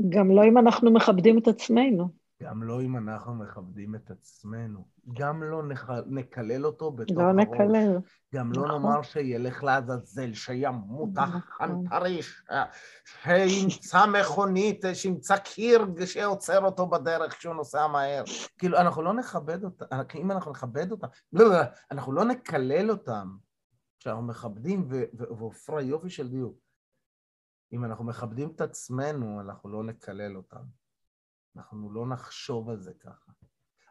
גם 0.10 0.32
לא 0.32 0.44
אם 0.44 0.58
אנחנו 0.58 0.92
מכבדים 0.92 1.38
את 1.38 1.48
עצמנו. 1.48 2.10
גם 2.42 2.64
לא 2.64 2.82
אם 2.82 2.98
אנחנו 2.98 3.36
מכבדים 3.36 3.96
את 3.96 4.12
עצמנו. 4.12 4.86
גם 5.14 5.44
לא 5.44 5.64
נח... 5.64 5.90
נקלל 6.08 6.66
אותו 6.66 6.92
בתוך 6.92 7.18
לא 7.18 7.24
הראש. 7.24 7.36
לא 7.36 7.42
נקלל. 7.42 7.98
גם 8.36 8.52
לא 8.52 8.68
נכון. 8.68 8.82
נאמר 8.82 9.02
שילך 9.02 9.64
לעזאזל, 9.64 10.34
שימות 10.34 11.10
נכון. 11.14 11.42
החנטריש, 11.48 12.44
שימצא 13.28 14.06
מכונית, 14.06 14.86
שימצא 14.94 15.38
קיר 15.38 15.86
שעוצר 16.06 16.66
אותו 16.66 16.88
בדרך 16.88 17.38
כשהוא 17.38 17.56
נוסע 17.56 17.88
מהר. 17.88 18.24
כאילו, 18.58 18.78
אנחנו 18.78 19.02
לא 19.02 19.14
נכבד 19.14 19.64
אותם, 19.64 19.86
אם 20.16 20.32
אנחנו 20.32 20.52
נכבד 20.52 20.92
אותם, 20.92 21.08
לא, 21.34 21.50
לא, 21.50 21.58
אנחנו 21.92 22.12
לא 22.12 22.26
נקלל 22.26 22.92
אותם 22.92 23.28
כשאנחנו 24.00 24.24
מכבדים, 24.24 24.88
ועופרה 25.14 25.82
יופי 25.82 26.10
של 26.10 26.28
דיוק. 26.28 26.65
אם 27.72 27.86
אנחנו 27.86 28.06
מכבדים 28.06 28.52
את 28.56 28.62
עצמנו, 28.62 29.42
אנחנו 29.42 29.70
לא 29.70 29.84
נקלל 29.84 30.38
אותם. 30.38 30.64
אנחנו 31.56 31.94
לא 31.94 32.08
נחשוב 32.08 32.70
על 32.70 32.80
זה 32.80 32.94
ככה. 32.94 33.32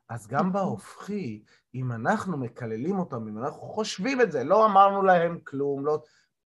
אז 0.08 0.26
גם 0.26 0.38
נכון. 0.40 0.52
בהופכי, 0.52 1.44
אם 1.74 1.92
אנחנו 1.92 2.36
מקללים 2.36 2.98
אותם, 2.98 3.28
אם 3.28 3.38
אנחנו 3.38 3.60
חושבים 3.60 4.20
את 4.20 4.32
זה, 4.32 4.44
לא 4.44 4.66
אמרנו 4.66 5.02
להם 5.02 5.40
כלום, 5.40 5.86
לא... 5.86 6.02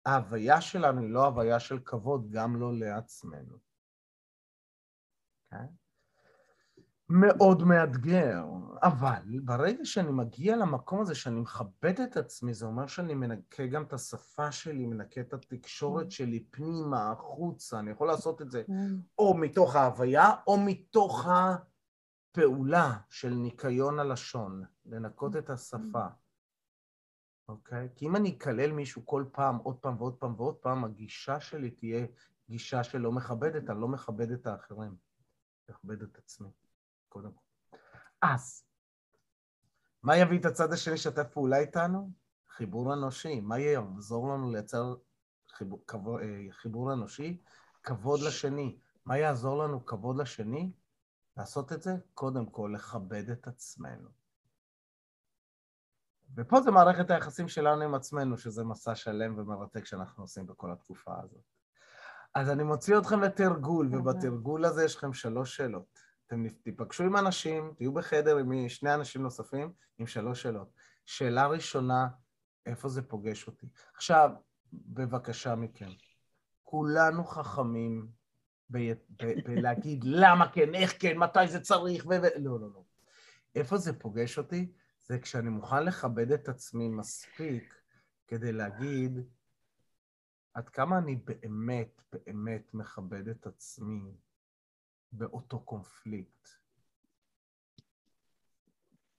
ההוויה 0.06 0.62
שלנו 0.62 1.02
היא 1.02 1.10
לא 1.10 1.26
הוויה 1.26 1.60
של 1.60 1.80
כבוד, 1.80 2.32
גם 2.32 2.56
לא 2.56 2.74
לעצמנו. 2.74 3.58
Okay? 5.54 5.88
כן? 7.10 7.16
מאוד 7.16 7.63
מאתגר, 7.63 8.44
אבל 8.84 9.39
ברגע 9.44 9.86
שאני 9.86 10.12
מגיע 10.12 10.56
למקום 10.56 11.01
הזה 11.01 11.16
שאני 11.16 11.39
מכבד 11.39 12.00
את 12.04 12.18
עצמי, 12.18 12.54
זה 12.54 12.66
אומר 12.66 12.88
שאני 12.88 13.13
מנקה 13.13 13.66
גם 13.66 13.84
את 13.84 13.94
השפה 13.94 14.51
שלי, 14.51 14.86
מנקה 14.86 15.22
את 15.22 15.34
התקשורת 15.34 16.08
mm. 16.08 16.12
שלי 16.12 16.44
פנימה, 16.51 17.12
החוצה, 17.12 17.80
אני 17.80 17.92
יכול 17.92 18.08
לעשות 18.08 18.42
את 18.42 18.51
זה 18.51 18.63
mm. 18.70 18.74
או 19.18 19.38
מתוך 19.38 19.75
ההוויה 19.75 20.32
או 20.48 20.58
מתוך 20.60 21.28
הפעולה 22.32 22.98
של 23.10 23.34
ניקיון 23.34 24.00
הלשון, 24.00 24.63
לנקות 24.86 25.36
את 25.36 25.50
השפה, 25.50 26.06
אוקיי? 27.50 27.86
Okay? 27.86 27.98
כי 27.98 28.06
אם 28.06 28.15
אני 28.15 28.30
אקלל 28.38 28.72
מישהו 28.72 29.06
כל 29.06 29.26
פעם, 29.32 29.58
עוד 29.58 29.76
פעם 29.76 29.95
ועוד 29.98 30.15
פעם 30.15 30.34
ועוד 30.38 30.56
פעם, 30.56 30.84
הגישה 30.84 31.39
שלי 31.39 31.72
תהיה 31.72 32.06
גישה 32.50 32.84
שלא 32.84 33.12
מכבדת, 33.12 33.69
אני 33.69 33.82
לא 33.82 33.88
מכבד 33.88 34.32
את 34.32 34.48
האחרים, 34.48 34.95
מכבד 35.69 36.02
את 36.02 36.17
עצמי. 36.17 36.50
קודם 37.10 37.32
כל. 37.32 37.78
אז, 38.22 38.63
מה 40.04 40.17
יביא 40.17 40.39
את 40.39 40.45
הצד 40.45 40.74
השני 40.74 40.93
לשתף 40.93 41.28
פעולה 41.34 41.58
איתנו? 41.58 42.12
חיבור 42.50 42.93
אנושי. 42.93 43.39
מה 43.39 43.60
יעזור 43.60 44.30
לנו 44.34 44.52
לייצר 44.52 44.95
חיבור, 45.52 45.84
כבוד, 45.88 46.22
אה, 46.22 46.52
חיבור 46.52 46.93
אנושי? 46.93 47.41
כבוד 47.84 48.19
לשני. 48.22 48.78
מה 49.06 49.17
יעזור 49.17 49.63
לנו 49.63 49.86
כבוד 49.86 50.17
לשני? 50.17 50.72
לעשות 51.38 51.74
את 51.74 51.82
זה? 51.82 51.91
קודם 52.13 52.45
כל, 52.45 52.72
לכבד 52.76 53.30
את 53.30 53.48
עצמנו. 53.48 54.10
ופה 56.36 56.62
זה 56.62 56.72
מערכת 56.72 57.12
היחסים 57.12 57.48
שלנו 57.48 57.82
עם 57.82 57.95
עצמנו, 57.95 58.38
שזה 58.38 58.63
מסע 58.63 58.95
שלם 58.95 59.39
ומרתק 59.39 59.86
שאנחנו 59.86 60.24
עושים 60.24 60.48
בכל 60.48 60.72
התקופה 60.72 61.13
הזאת. 61.24 61.43
אז 62.36 62.50
אני 62.50 62.63
מוציא 62.63 62.98
אתכם 62.98 63.22
לתרגול, 63.22 63.95
ובתרגול 63.95 64.65
הזה 64.65 64.84
יש 64.84 64.95
לכם 64.95 65.13
שלוש 65.13 65.56
שאלות. 65.56 66.09
אתם 66.30 66.50
תיפגשו 66.50 67.04
עם 67.04 67.18
אנשים, 67.18 67.74
תהיו 67.78 67.94
בחדר 67.94 68.38
עם 68.38 68.70
שני 68.70 68.94
אנשים 68.94 69.22
נוספים, 69.22 69.72
עם 69.98 70.08
שלוש 70.08 70.42
שאלות. 70.42 70.74
שאלה 71.06 71.48
ראשונה, 71.48 72.08
איפה 72.65 72.89
זה 72.89 73.02
פוגש 73.02 73.48
אותי? 73.48 73.68
עכשיו, 73.96 74.30
בבקשה 74.74 75.56
מכם, 75.56 75.89
כולנו 76.63 77.24
חכמים 77.24 78.08
בלהגיד 79.46 80.04
למה 80.22 80.52
כן, 80.52 80.76
איך 80.76 81.02
כן, 81.02 81.18
מתי 81.18 81.48
זה 81.48 81.60
צריך, 81.60 82.06
ו... 82.06 82.10
לא, 82.36 82.60
לא, 82.60 82.68
לא. 82.74 82.84
איפה 83.56 83.78
זה 83.78 84.00
פוגש 84.00 84.38
אותי? 84.38 84.72
זה 85.08 85.20
כשאני 85.20 85.50
מוכן 85.50 85.86
לכבד 85.86 86.32
את 86.32 86.50
עצמי 86.50 86.88
מספיק 86.88 87.76
כדי 88.28 88.52
להגיד 88.52 89.20
עד 90.54 90.70
כמה 90.70 90.98
אני 90.98 91.15
באמת 91.15 92.02
באמת 92.12 92.74
מכבד 92.74 93.28
את 93.28 93.48
עצמי 93.48 94.12
באותו 95.12 95.60
קונפליקט. 95.60 96.50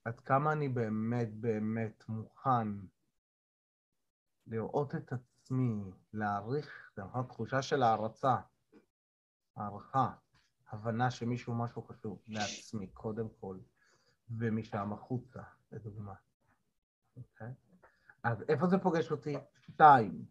עד 0.05 0.19
כמה 0.19 0.51
אני 0.51 0.69
באמת 0.69 1.33
באמת 1.33 2.03
מוכן 2.09 2.67
לראות 4.47 4.95
את 4.95 5.13
עצמי, 5.13 5.91
להעריך, 6.13 6.91
זה 6.95 7.03
נכון, 7.03 7.25
תחושה 7.25 7.61
של 7.61 7.83
הערצה, 7.83 8.35
הערכה, 9.55 10.13
הבנה 10.69 11.11
שמישהו 11.11 11.55
משהו 11.55 11.81
חשוב 11.81 12.21
לעצמי, 12.27 12.87
קודם 12.87 13.27
כל, 13.39 13.57
ומשם 14.29 14.93
החוצה, 14.93 15.41
לדוגמה. 15.71 16.13
אוקיי? 17.17 17.53
אז 18.23 18.43
איפה 18.49 18.67
זה 18.67 18.77
פוגש 18.77 19.11
אותי? 19.11 19.37
שתיים. 19.59 20.25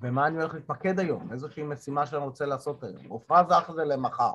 במה 0.00 0.26
אני 0.26 0.36
הולך 0.36 0.54
להתמקד 0.54 0.98
היום, 1.00 1.32
איזושהי 1.32 1.62
משימה 1.62 2.06
שאני 2.06 2.22
רוצה 2.22 2.46
לעשות 2.46 2.84
היום. 2.84 3.04
עופרה 3.08 3.44
זך 3.48 3.70
זה 3.74 3.84
למחר. 3.84 4.32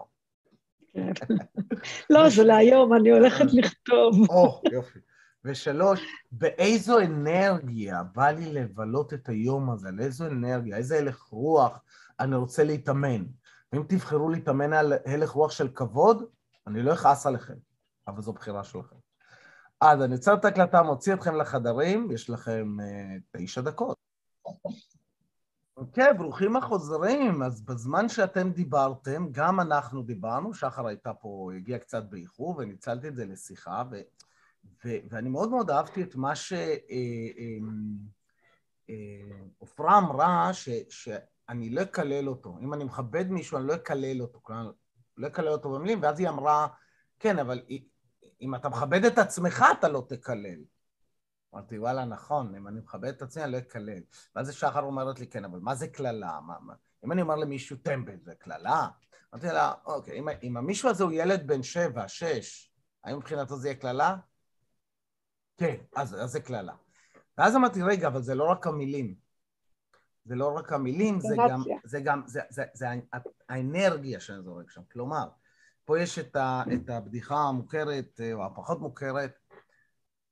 לא, 2.10 2.30
זה 2.30 2.44
להיום, 2.44 2.94
אני 2.94 3.12
הולכת 3.12 3.46
לכתוב. 3.54 4.30
או, 4.30 4.62
יופי. 4.72 5.00
ושלוש, 5.46 6.02
באיזו 6.32 7.00
אנרגיה 7.00 8.04
בא 8.04 8.32
לי 8.32 8.54
לבלות 8.54 9.14
את 9.14 9.30
היום 9.30 9.70
הזה, 9.70 9.88
על 9.88 10.00
איזו 10.00 10.26
אנרגיה, 10.26 10.78
איזה 10.78 10.98
הלך 10.98 11.22
רוח 11.22 11.80
אני 12.20 12.36
רוצה 12.36 12.64
להתאמן. 12.64 13.24
ואם 13.74 13.84
תבחרו 13.88 14.30
להתאמן 14.30 14.74
על 14.74 14.94
הלך 15.06 15.30
רוח 15.30 15.52
של 15.52 15.68
כבוד, 15.68 16.24
אני 16.68 16.84
לא 16.84 16.94
אכעס 16.94 17.26
עליכם, 17.26 17.54
אבל 18.08 18.22
זו 18.22 18.34
בחירה 18.34 18.64
שלכם. 18.64 18.96
אז 19.82 20.02
אני 20.02 20.14
יוצר 20.14 20.34
את 20.34 20.46
ההקלטה, 20.46 20.84
מוציא 20.84 21.14
אתכם 21.14 21.36
לחדרים, 21.36 22.12
יש 22.12 22.30
לכם 22.30 22.78
uh, 22.80 23.38
תשע 23.38 23.62
דקות. 23.62 24.03
אוקיי, 25.78 26.14
ברוכים 26.14 26.56
החוזרים. 26.56 27.44
אז 27.44 27.62
בזמן 27.62 28.10
שאתם 28.10 28.52
דיברתם, 28.52 29.28
גם 29.32 29.60
אנחנו 29.60 30.04
דיברנו, 30.04 30.54
שחר 30.54 30.88
הייתה 30.88 31.14
פה, 31.14 31.52
הגיעה 31.56 31.80
קצת 31.80 32.04
באיחור, 32.04 32.56
וניצלתי 32.58 33.08
את 33.08 33.16
זה 33.16 33.26
לשיחה, 33.26 33.84
ו, 33.92 34.02
ו, 34.86 34.90
ואני 35.10 35.30
מאוד 35.30 35.50
מאוד 35.50 35.70
אהבתי 35.70 36.04
את 36.04 36.16
מה 36.16 36.36
שעופרה 36.36 36.70
אה, 39.80 39.94
אה, 39.94 39.94
אה, 39.94 39.98
אמרה, 39.98 40.54
ש, 40.54 40.70
שאני 40.90 41.70
לא 41.70 41.82
אקלל 41.82 42.30
אותו. 42.30 42.58
אם 42.62 42.74
אני 42.74 42.84
מכבד 42.84 43.32
מישהו, 43.32 43.58
אני 43.58 43.68
לא 43.68 43.76
אקלל 43.76 44.22
אותו. 44.22 44.40
כלומר, 44.44 44.72
לא 45.18 45.28
אקלל 45.28 45.48
אותו 45.48 45.72
במילים, 45.72 46.00
ואז 46.02 46.20
היא 46.20 46.30
אמרה, 46.30 46.68
כן, 47.20 47.40
אבל 47.40 47.62
אם 48.42 48.56
אתה 48.56 48.70
מכבד 48.70 49.06
את 49.06 49.18
עצמך, 49.18 49.66
אתה 49.80 49.90
לא 49.90 50.06
תקלל. 50.10 50.60
אמרתי, 51.54 51.80
וואלה, 51.80 52.06
נכון, 52.06 52.56
אם 52.56 52.68
אני 52.68 52.80
מכבד 52.80 53.10
את 53.10 53.22
עצמי, 53.22 53.44
אני 53.44 53.52
לא 53.52 53.58
אקלל. 53.58 54.00
ואז 54.36 54.54
שחר 54.54 54.82
אומרת 54.82 55.20
לי, 55.20 55.28
כן, 55.28 55.46
אבל 55.46 55.60
מה 55.60 55.76
זה 55.76 55.88
קללה? 55.88 56.40
אם 57.06 57.12
אני 57.12 57.22
אומר 57.22 57.36
למישהו 57.36 57.78
טמבל, 57.78 58.16
זה 58.24 58.36
קללה? 58.36 58.88
אמרתי 59.34 59.48
לה, 59.48 59.74
אוקיי, 59.86 60.20
אם, 60.20 60.28
אם 60.44 60.58
המישהו 60.58 60.90
הזה 60.90 61.04
הוא 61.04 61.12
ילד 61.12 61.48
בן 61.48 61.64
שבע, 61.64 62.08
שש, 62.08 62.72
האם 63.04 63.18
מבחינתו 63.18 63.58
זה 63.58 63.68
יהיה 63.68 63.76
קללה? 63.76 64.16
כן, 65.58 65.76
אז, 65.96 66.16
אז 66.24 66.30
זה 66.30 66.40
קללה. 66.40 66.74
ואז 67.38 67.56
אמרתי, 67.56 67.82
רגע, 67.82 68.08
אבל 68.08 68.22
זה 68.22 68.36
לא 68.36 68.44
רק 68.44 68.68
המילים. 68.68 69.16
זה 70.26 70.36
לא 70.36 70.58
רק 70.58 70.74
המילים, 70.74 71.20
זה 71.20 71.36
גם, 71.50 71.62
זה 71.84 72.00
גם, 72.00 72.22
זה, 72.26 72.42
זה, 72.50 72.64
זה, 72.74 72.86
זה 72.88 72.88
האנרגיה 73.50 74.20
שאני 74.20 74.42
זורק 74.42 74.70
שם. 74.70 74.82
כלומר, 74.92 75.28
פה 75.86 76.00
יש 76.00 76.20
את, 76.20 76.36
ה, 76.36 76.64
את 76.74 76.90
הבדיחה 76.90 77.36
המוכרת, 77.36 78.20
או 78.34 78.46
הפחות 78.46 78.82
מוכרת, 78.82 79.40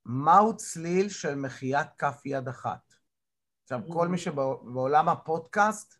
מהו 0.04 0.56
צליל 0.56 1.08
של 1.08 1.34
מחיית 1.34 1.88
כף 1.98 2.22
יד 2.24 2.48
אחת? 2.48 2.94
עכשיו, 3.62 3.80
כל 3.92 4.08
מי 4.08 4.18
שבעולם 4.18 5.08
הפודקאסט, 5.08 5.98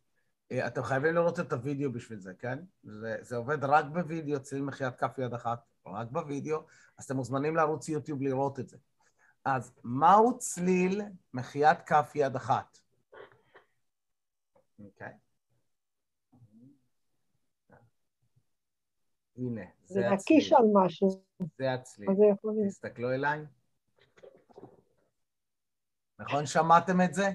אה, 0.52 0.66
אתם 0.66 0.82
חייבים 0.82 1.14
לראות 1.14 1.40
את 1.40 1.52
הוידאו 1.52 1.92
בשביל 1.92 2.18
זה, 2.18 2.32
כן? 2.38 2.58
זה, 2.82 3.16
זה 3.20 3.36
עובד 3.36 3.64
רק 3.64 3.84
בוידאו, 3.84 4.40
צליל 4.40 4.62
מחיית 4.62 4.96
כף 4.96 5.18
יד 5.18 5.34
אחת, 5.34 5.58
רק 5.86 6.08
בוידאו, 6.10 6.58
אז 6.98 7.04
אתם 7.04 7.16
מוזמנים 7.16 7.56
לערוץ 7.56 7.88
יוטיוב 7.88 8.22
לראות 8.22 8.60
את 8.60 8.68
זה. 8.68 8.76
אז 9.44 9.74
מהו 9.84 10.38
צליל 10.38 11.02
מחיית 11.34 11.82
כף 11.82 12.12
יד 12.14 12.36
אחת? 12.36 12.78
אוקיי. 14.84 15.06
Okay. 15.06 15.12
הנה, 19.36 19.62
זה 19.84 20.00
הצליל. 20.00 20.02
זה 20.02 20.08
להקיש 20.10 20.52
על 20.52 20.64
משהו. 20.72 21.22
זה 21.58 21.72
הצליל. 21.72 22.08
תסתכלו 22.68 23.12
אליי. 23.12 23.44
נכון 26.22 26.46
שמעתם 26.46 27.00
את 27.00 27.14
זה? 27.14 27.30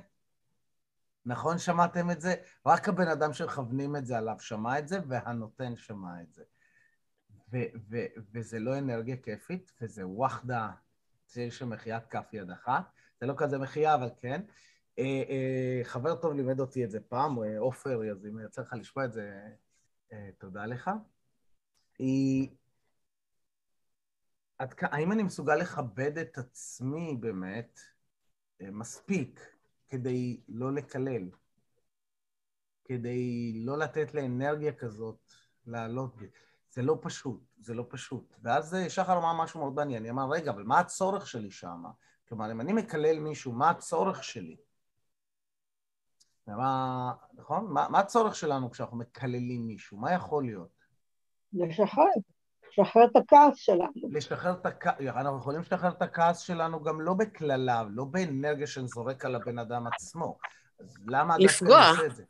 נכון 1.26 1.58
שמעתם 1.58 2.12
את 2.12 2.21
זה? 2.21 2.36
רק 2.65 2.89
הבן 2.89 3.08
אדם 3.08 3.34
שמכוונים 3.34 3.95
את 3.95 4.06
זה 4.06 4.17
עליו 4.17 4.36
שמע 4.39 4.80
את 4.80 4.88
זה, 4.88 5.00
והנותן 5.08 5.76
שמע 5.76 6.21
את 6.21 6.34
זה. 6.34 6.43
ו- 7.54 7.78
ו- 7.89 8.06
וזה 8.34 8.60
לא 8.60 8.78
אנרגיה 8.78 9.17
כיפית, 9.17 9.71
וזה 9.82 10.08
ווחדה, 10.08 10.71
ציר 11.26 11.50
של 11.50 11.65
מחיית 11.65 12.08
כף 12.08 12.34
יד 12.34 12.52
אחת. 12.52 12.91
זה 13.19 13.26
לא 13.26 13.34
כזה 13.38 13.58
מחייה, 13.58 13.95
אבל 13.95 14.10
כן. 14.17 14.41
אה, 15.00 15.23
אה, 15.30 15.80
חבר 15.84 16.15
טוב 16.15 16.34
לימד 16.34 16.60
אותי 16.60 16.84
את 16.84 16.91
זה 16.91 17.00
פעם, 17.00 17.43
אה, 17.43 17.60
עופר, 17.60 18.12
אז 18.12 18.26
אם 18.26 18.39
יוצא 18.39 18.62
לך 18.62 18.73
לשמוע 18.73 19.06
את 19.06 19.13
זה, 19.13 19.41
אה, 20.13 20.30
תודה 20.38 20.65
לך. 20.65 20.91
היא... 22.00 22.50
עד, 24.58 24.73
האם 24.82 25.12
אני 25.12 25.23
מסוגל 25.23 25.56
לכבד 25.56 26.17
את 26.17 26.38
עצמי 26.38 27.17
באמת 27.19 27.80
מספיק 28.62 29.56
כדי 29.89 30.41
לא 30.48 30.74
לקלל, 30.74 31.30
כדי 32.86 33.54
לא 33.65 33.78
לתת 33.78 34.13
לאנרגיה 34.13 34.74
כזאת 34.74 35.34
לעלות. 35.65 36.15
זה 36.70 36.82
לא 36.82 36.98
פשוט, 37.02 37.41
זה 37.60 37.74
לא 37.74 37.86
פשוט. 37.89 38.36
ואז 38.41 38.76
אה, 38.76 38.89
שחר 38.89 39.17
אמר 39.17 39.43
משהו 39.43 39.60
מאוד 39.60 39.74
מעניין, 39.74 40.04
היא 40.04 40.12
אמרה, 40.12 40.28
רגע, 40.30 40.52
אבל 40.52 40.63
מה 40.63 40.80
הצורך 40.80 41.28
שלי 41.28 41.52
שם? 41.52 41.84
כלומר, 42.28 42.52
אם 42.52 42.62
אני 42.62 42.74
מקלל 42.74 43.20
מישהו, 43.20 43.52
מה 43.52 43.70
הצורך 43.70 44.24
שלי? 44.24 44.58
מה, 46.48 47.13
נכון? 47.34 47.65
מה, 47.74 47.88
מה 47.89 48.00
הצורך 48.00 48.36
שלנו 48.36 48.72
כשאנחנו 48.72 48.98
מקללים 48.98 49.67
מישהו? 49.67 49.98
מה 49.98 50.13
יכול 50.13 50.46
להיות? 50.46 50.70
לשחרר. 51.54 52.06
לשחרר 52.79 53.05
את 53.05 53.15
הכעס 53.15 53.55
שלנו. 53.55 53.91
לשחרר 54.11 54.53
את 54.53 54.65
הכעס, 54.65 54.95
אנחנו 54.99 55.37
יכולים 55.37 55.61
לשחרר 55.61 55.89
את 55.89 56.01
הכעס 56.01 56.39
שלנו 56.39 56.83
גם 56.83 57.01
לא 57.01 57.13
בקללה, 57.13 57.83
לא 57.89 58.03
באנרגיה 58.03 58.67
שנזורק 58.67 59.25
על 59.25 59.35
הבן 59.35 59.59
אדם 59.59 59.87
עצמו. 59.87 60.37
אז 60.79 60.97
למה 61.07 61.37
לפגוע. 61.37 61.77
דווקא 61.77 61.91
נעשה 61.91 62.05
את 62.05 62.15
זה? 62.15 62.23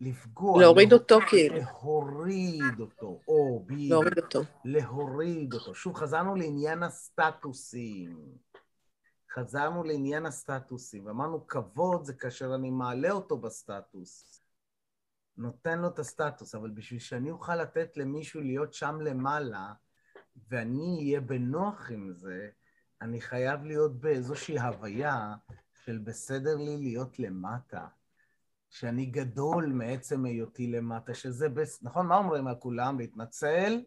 לפגוע. 0.00 0.60
להוריד 0.60 0.92
אותו 0.92 1.18
כאילו. 1.28 1.56
להוריד 1.56 2.80
אותו, 2.80 3.20
או 3.28 3.62
בי. 3.66 3.88
להוריד 3.88 4.18
אותו. 4.18 4.40
להוריד 4.64 5.54
אותו. 5.54 5.74
שוב, 5.74 5.94
חזרנו 5.94 6.34
לעניין 6.34 6.82
הסטטוסים. 6.82 8.16
חזרנו 9.34 9.84
לעניין 9.84 10.26
הסטטוסים, 10.26 11.06
ואמרנו, 11.06 11.46
כבוד 11.46 12.04
זה 12.04 12.14
כאשר 12.14 12.54
אני 12.54 12.70
מעלה 12.70 13.10
אותו 13.10 13.38
בסטטוס. 13.38 14.40
נותן 15.40 15.78
לו 15.78 15.88
את 15.88 15.98
הסטטוס, 15.98 16.54
אבל 16.54 16.70
בשביל 16.70 17.00
שאני 17.00 17.30
אוכל 17.30 17.56
לתת 17.56 17.96
למישהו 17.96 18.40
להיות 18.40 18.74
שם 18.74 19.00
למעלה, 19.00 19.72
ואני 20.48 20.96
אהיה 20.98 21.20
בנוח 21.20 21.90
עם 21.90 22.12
זה, 22.12 22.48
אני 23.02 23.20
חייב 23.20 23.64
להיות 23.64 24.00
באיזושהי 24.00 24.58
הוויה 24.58 25.34
של 25.84 25.98
בסדר 25.98 26.56
לי 26.56 26.76
להיות 26.76 27.18
למטה. 27.18 27.86
שאני 28.70 29.06
גדול 29.06 29.72
מעצם 29.72 30.24
היותי 30.24 30.66
למטה, 30.66 31.14
שזה, 31.14 31.48
בס... 31.48 31.82
נכון? 31.82 32.06
מה 32.06 32.16
אומרים 32.16 32.46
על 32.46 32.54
כולם? 32.54 32.98
להתנצל 32.98 33.82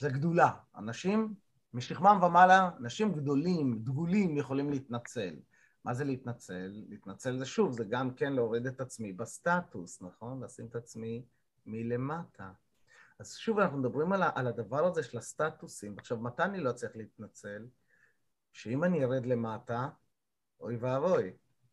זה 0.00 0.08
גדולה. 0.08 0.50
אנשים 0.76 1.34
משכמם 1.74 2.18
ומעלה, 2.22 2.70
אנשים 2.80 3.12
גדולים, 3.12 3.78
דגולים, 3.82 4.36
יכולים 4.36 4.70
להתנצל. 4.70 5.34
מה 5.84 5.94
זה 5.94 6.04
להתנצל? 6.04 6.70
להתנצל 6.88 7.38
זה 7.38 7.46
שוב, 7.46 7.72
זה 7.72 7.84
גם 7.84 8.14
כן 8.14 8.32
להוריד 8.32 8.66
את 8.66 8.80
עצמי 8.80 9.12
בסטטוס, 9.12 10.02
נכון? 10.02 10.44
לשים 10.44 10.66
את 10.66 10.76
עצמי 10.76 11.24
מלמטה. 11.66 12.52
אז 13.18 13.34
שוב, 13.36 13.58
אנחנו 13.58 13.78
מדברים 13.78 14.12
על, 14.12 14.22
על 14.34 14.46
הדבר 14.46 14.86
הזה 14.86 15.02
של 15.02 15.18
הסטטוסים. 15.18 15.98
עכשיו, 15.98 16.18
מתי 16.18 16.42
אני 16.42 16.60
לא 16.60 16.72
צריך 16.72 16.96
להתנצל? 16.96 17.66
שאם 18.52 18.84
אני 18.84 19.04
ארד 19.04 19.26
למטה, 19.26 19.88
אוי 20.60 20.76
ואבוי, 20.76 21.32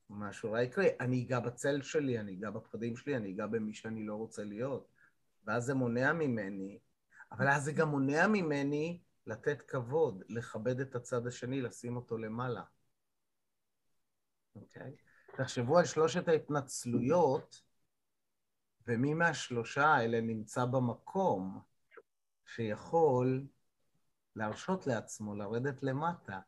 משהו 0.10 0.52
רע 0.52 0.62
יקרה. 0.62 0.86
אני 1.00 1.24
אגע 1.24 1.40
בצל 1.40 1.82
שלי, 1.82 2.20
אני 2.20 2.34
אגע 2.34 2.50
בפחדים 2.50 2.98
שלי, 2.98 3.18
אני 3.18 3.32
אגע 3.32 3.48
במי 3.48 3.74
שאני 3.74 4.06
לא 4.06 4.16
רוצה 4.16 4.44
להיות. 4.44 4.88
ואז 5.46 5.64
זה 5.64 5.74
מונע 5.74 6.14
ממני, 6.14 6.80
אבל 7.32 7.48
אז 7.48 7.64
זה 7.64 7.72
גם 7.72 7.90
מונע 7.90 8.28
ממני 8.28 9.00
לתת 9.28 9.62
כבוד, 9.62 10.24
לכבד 10.30 10.80
את 10.80 10.96
הצד 10.96 11.28
השני, 11.28 11.62
לשים 11.62 11.96
אותו 11.96 12.18
למעלה. 12.18 12.64
אוקיי? 14.62 14.96
תחשבו 15.38 15.78
על 15.78 15.86
שלושת 15.86 16.28
ההתנצלויות, 16.28 17.62
ומי 18.88 19.14
מהשלושה 19.14 19.86
האלה 19.86 20.22
נמצא 20.22 20.66
במקום 20.66 21.62
שיכול 22.46 23.48
להרשות 24.36 24.88
לעצמו 24.88 25.36
לרדת 25.36 25.84
למטה 25.84 26.40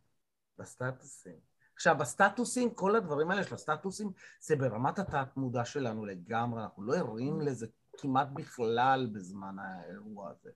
בסטטוסים. 0.58 1.40
עכשיו, 1.76 1.96
בסטטוסים, 1.98 2.74
כל 2.74 2.96
הדברים 2.96 3.32
האלה 3.32 3.44
של 3.44 3.56
הסטטוסים, 3.56 4.12
זה 4.42 4.56
ברמת 4.56 5.00
התת-מודע 5.00 5.66
שלנו 5.66 6.06
לגמרי, 6.06 6.64
אנחנו 6.64 6.84
לא 6.84 6.98
ערים 6.98 7.42
לזה 7.42 7.68
כמעט 7.98 8.28
בכלל 8.34 9.10
בזמן 9.14 9.56
האירוע 9.60 10.30
הזה, 10.30 10.50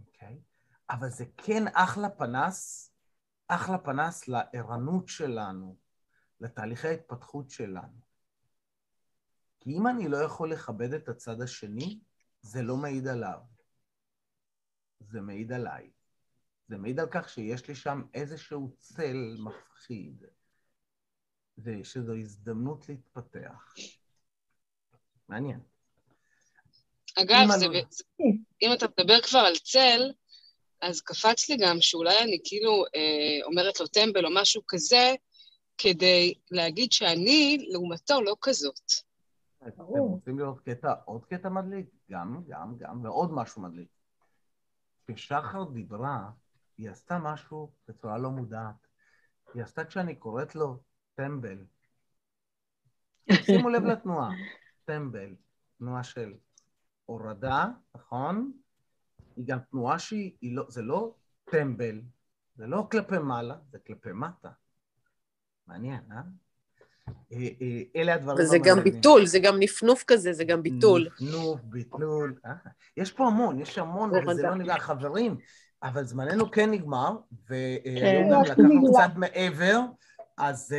אוקיי? 0.00 0.40
Okay? 0.40 0.50
אבל 0.90 1.08
זה 1.08 1.24
כן 1.36 1.64
אחלה 1.74 2.10
פנס, 2.10 2.90
אחלה 3.48 3.78
פנס 3.78 4.28
לערנות 4.28 5.08
שלנו, 5.08 5.76
לתהליכי 6.40 6.88
ההתפתחות 6.88 7.50
שלנו. 7.50 8.00
כי 9.60 9.70
אם 9.70 9.86
אני 9.86 10.08
לא 10.08 10.16
יכול 10.16 10.52
לכבד 10.52 10.92
את 10.92 11.08
הצד 11.08 11.40
השני, 11.40 11.98
זה 12.42 12.62
לא 12.62 12.76
מעיד 12.76 13.06
עליו. 13.06 13.38
זה 15.00 15.20
מעיד 15.20 15.52
עליי. 15.52 15.90
זה 16.68 16.76
מעיד 16.76 17.00
על 17.00 17.06
כך 17.10 17.28
שיש 17.28 17.68
לי 17.68 17.74
שם 17.74 18.02
איזשהו 18.14 18.76
צל 18.78 19.36
מפחיד, 19.38 20.24
ושזו 21.58 22.14
הזדמנות 22.14 22.88
להתפתח. 22.88 23.74
מעניין. 25.28 25.60
אגב, 27.16 27.46
זה, 27.58 27.66
אני... 27.66 27.82
זה, 27.90 28.04
אם 28.62 28.72
אתה 28.72 28.86
מדבר 28.88 29.20
כבר 29.20 29.38
על 29.38 29.56
צל, 29.56 30.12
אז 30.80 31.00
קפץ 31.00 31.48
לי 31.48 31.56
גם 31.56 31.80
שאולי 31.80 32.18
אני 32.18 32.38
כאילו 32.44 32.84
אה, 32.94 33.46
אומרת 33.46 33.80
לו 33.80 33.86
טמבל 33.86 34.26
או 34.26 34.30
משהו 34.34 34.62
כזה, 34.68 35.14
כדי 35.82 36.34
להגיד 36.50 36.92
שאני, 36.92 37.66
לעומתו, 37.70 38.22
לא 38.22 38.36
כזאת. 38.40 38.90
אתם 39.68 39.82
רוצים 39.82 40.38
לראות 40.38 40.60
קטע, 40.60 40.94
עוד 41.04 41.24
קטע 41.24 41.48
מדליק? 41.48 41.86
גם, 42.10 42.42
גם, 42.48 42.76
גם, 42.78 43.04
ועוד 43.04 43.32
משהו 43.32 43.62
מדליק. 43.62 43.88
כששחר 45.06 45.64
דיברה, 45.64 46.30
היא 46.78 46.90
עשתה 46.90 47.18
משהו 47.18 47.72
בצורה 47.88 48.18
לא 48.18 48.30
מודעת. 48.30 48.86
היא 49.54 49.62
עשתה 49.62 49.84
כשאני 49.84 50.14
קוראת 50.14 50.54
לו 50.54 50.82
טמבל. 51.14 51.64
שימו 53.42 53.68
לב 53.68 53.82
לתנועה, 53.82 54.30
טמבל, 54.84 55.34
תנועה 55.78 56.04
של 56.04 56.34
הורדה, 57.06 57.66
נכון? 57.94 58.52
היא 59.36 59.44
גם 59.46 59.58
תנועה 59.70 59.98
שהיא, 59.98 60.56
לא, 60.56 60.64
זה 60.68 60.82
לא 60.82 61.14
טמבל, 61.44 62.00
זה 62.54 62.66
לא 62.66 62.88
כלפי 62.90 63.18
מעלה, 63.18 63.56
זה 63.70 63.78
כלפי 63.78 64.12
מטה. 64.12 64.50
מעניין, 65.66 66.00
אה? 66.12 66.16
אה, 67.32 67.48
אה 67.60 67.82
אלה 67.96 68.14
הדברים 68.14 68.38
וזה 68.40 68.58
גם 68.58 68.80
ביטול, 68.80 69.26
זה 69.26 69.38
גם 69.38 69.56
נפנוף 69.58 70.04
כזה, 70.06 70.32
זה 70.32 70.44
גם 70.44 70.62
ביטול. 70.62 71.08
נפנוף, 71.20 71.60
ביטול. 71.64 72.34
אה? 72.46 72.52
יש 72.96 73.12
פה 73.12 73.26
המון, 73.26 73.60
יש 73.60 73.78
המון, 73.78 74.10
וזה 74.28 74.42
לא 74.42 74.54
נראה 74.54 74.80
חברים, 74.80 75.36
אבל 75.82 76.04
זמננו 76.04 76.50
כן 76.50 76.70
נגמר, 76.70 77.16
והיום 77.48 78.30
גם 78.30 78.42
לקחנו 78.42 78.92
קצת 78.92 79.10
מעבר, 79.16 79.80
אז 80.36 80.74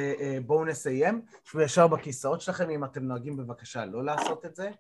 בואו 0.46 0.66
נסיים. 0.66 1.22
שבו 1.44 1.62
ישר 1.62 1.88
בכיסאות 1.88 2.42
שלכם, 2.42 2.70
אם 2.70 2.84
אתם 2.84 3.04
נוהגים 3.04 3.38
בבקשה 3.38 3.86
לא 3.86 4.06
לעשות 4.06 4.46
את 4.46 4.56
זה. 4.56 4.72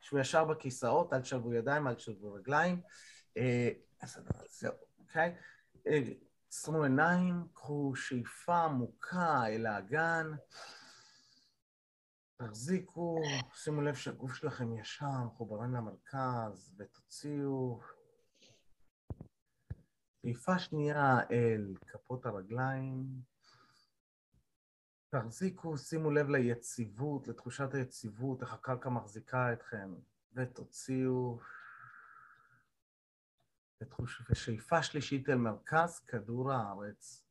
שבו 0.00 0.18
ישר 0.18 0.44
בכיסאות, 0.44 1.12
אל 1.12 1.20
תשלבו 1.20 1.54
ידיים, 1.54 1.86
אל 1.86 1.94
תשלבו 1.94 2.32
רגליים. 2.32 2.80
זהו, 4.48 4.72
אוקיי? 4.98 5.34
עצמו 6.58 6.82
עיניים, 6.82 7.48
קחו 7.54 7.92
שאיפה 7.96 8.64
עמוקה 8.64 9.46
אל 9.46 9.66
האגן. 9.66 10.26
תחזיקו, 12.36 13.22
שימו 13.54 13.80
לב 13.80 13.94
שהגוף 13.94 14.34
שלכם 14.34 14.76
ישר, 14.76 15.24
מחוברים 15.26 15.74
למרכז, 15.74 16.74
ותוציאו 16.78 17.80
שאיפה 20.22 20.58
שנייה 20.58 21.20
אל 21.30 21.74
כפות 21.86 22.26
הרגליים. 22.26 23.06
תחזיקו, 25.08 25.78
שימו 25.78 26.10
לב 26.10 26.28
ליציבות, 26.28 27.28
לתחושת 27.28 27.74
היציבות, 27.74 28.42
איך 28.42 28.52
הקרקע 28.52 28.88
מחזיקה 28.90 29.52
אתכם, 29.52 29.94
ותוציאו. 30.32 31.38
ושאיפה 34.30 34.82
שלישית 34.82 35.28
אל 35.28 35.34
מרכז 35.34 36.00
כדור 36.06 36.52
הארץ. 36.52 37.26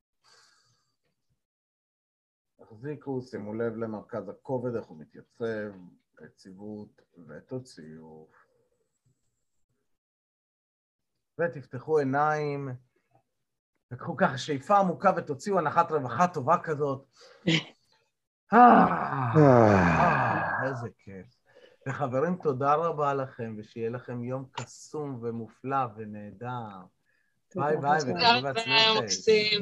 תחזיקו, 2.57 3.21
שימו 3.21 3.53
לב 3.53 3.75
למרכז 3.75 4.29
הכובד, 4.29 4.75
איך 4.75 4.85
הוא 4.85 4.97
מתייצב, 4.97 5.71
יציבות, 6.25 7.01
ותוציאו. 7.27 8.27
ותפתחו 11.39 11.97
עיניים, 11.99 12.69
וקחו 13.91 14.17
ככה 14.17 14.37
שאיפה 14.37 14.77
עמוקה 14.77 15.11
ותוציאו 15.17 15.59
הנחת 15.59 15.91
רווחה 15.91 16.27
טובה 16.27 16.57
כזאת. 16.63 17.07
אה, 18.53 18.59
אה, 19.37 20.67
איזה 20.67 20.87
כיף. 20.97 21.34
וחברים, 21.87 22.35
תודה 22.35 22.75
רבה 22.75 23.13
לכם, 23.13 23.55
ושיהיה 23.57 23.89
לכם 23.89 24.23
יום 24.23 24.45
קסום 24.51 25.19
ומופלא 25.21 25.85
ונהדר. 25.97 26.77
ביי 27.55 27.77
ביי, 27.77 27.97
ותודה 28.01 28.37
רבה, 28.37 28.51
מקסים. 29.01 29.61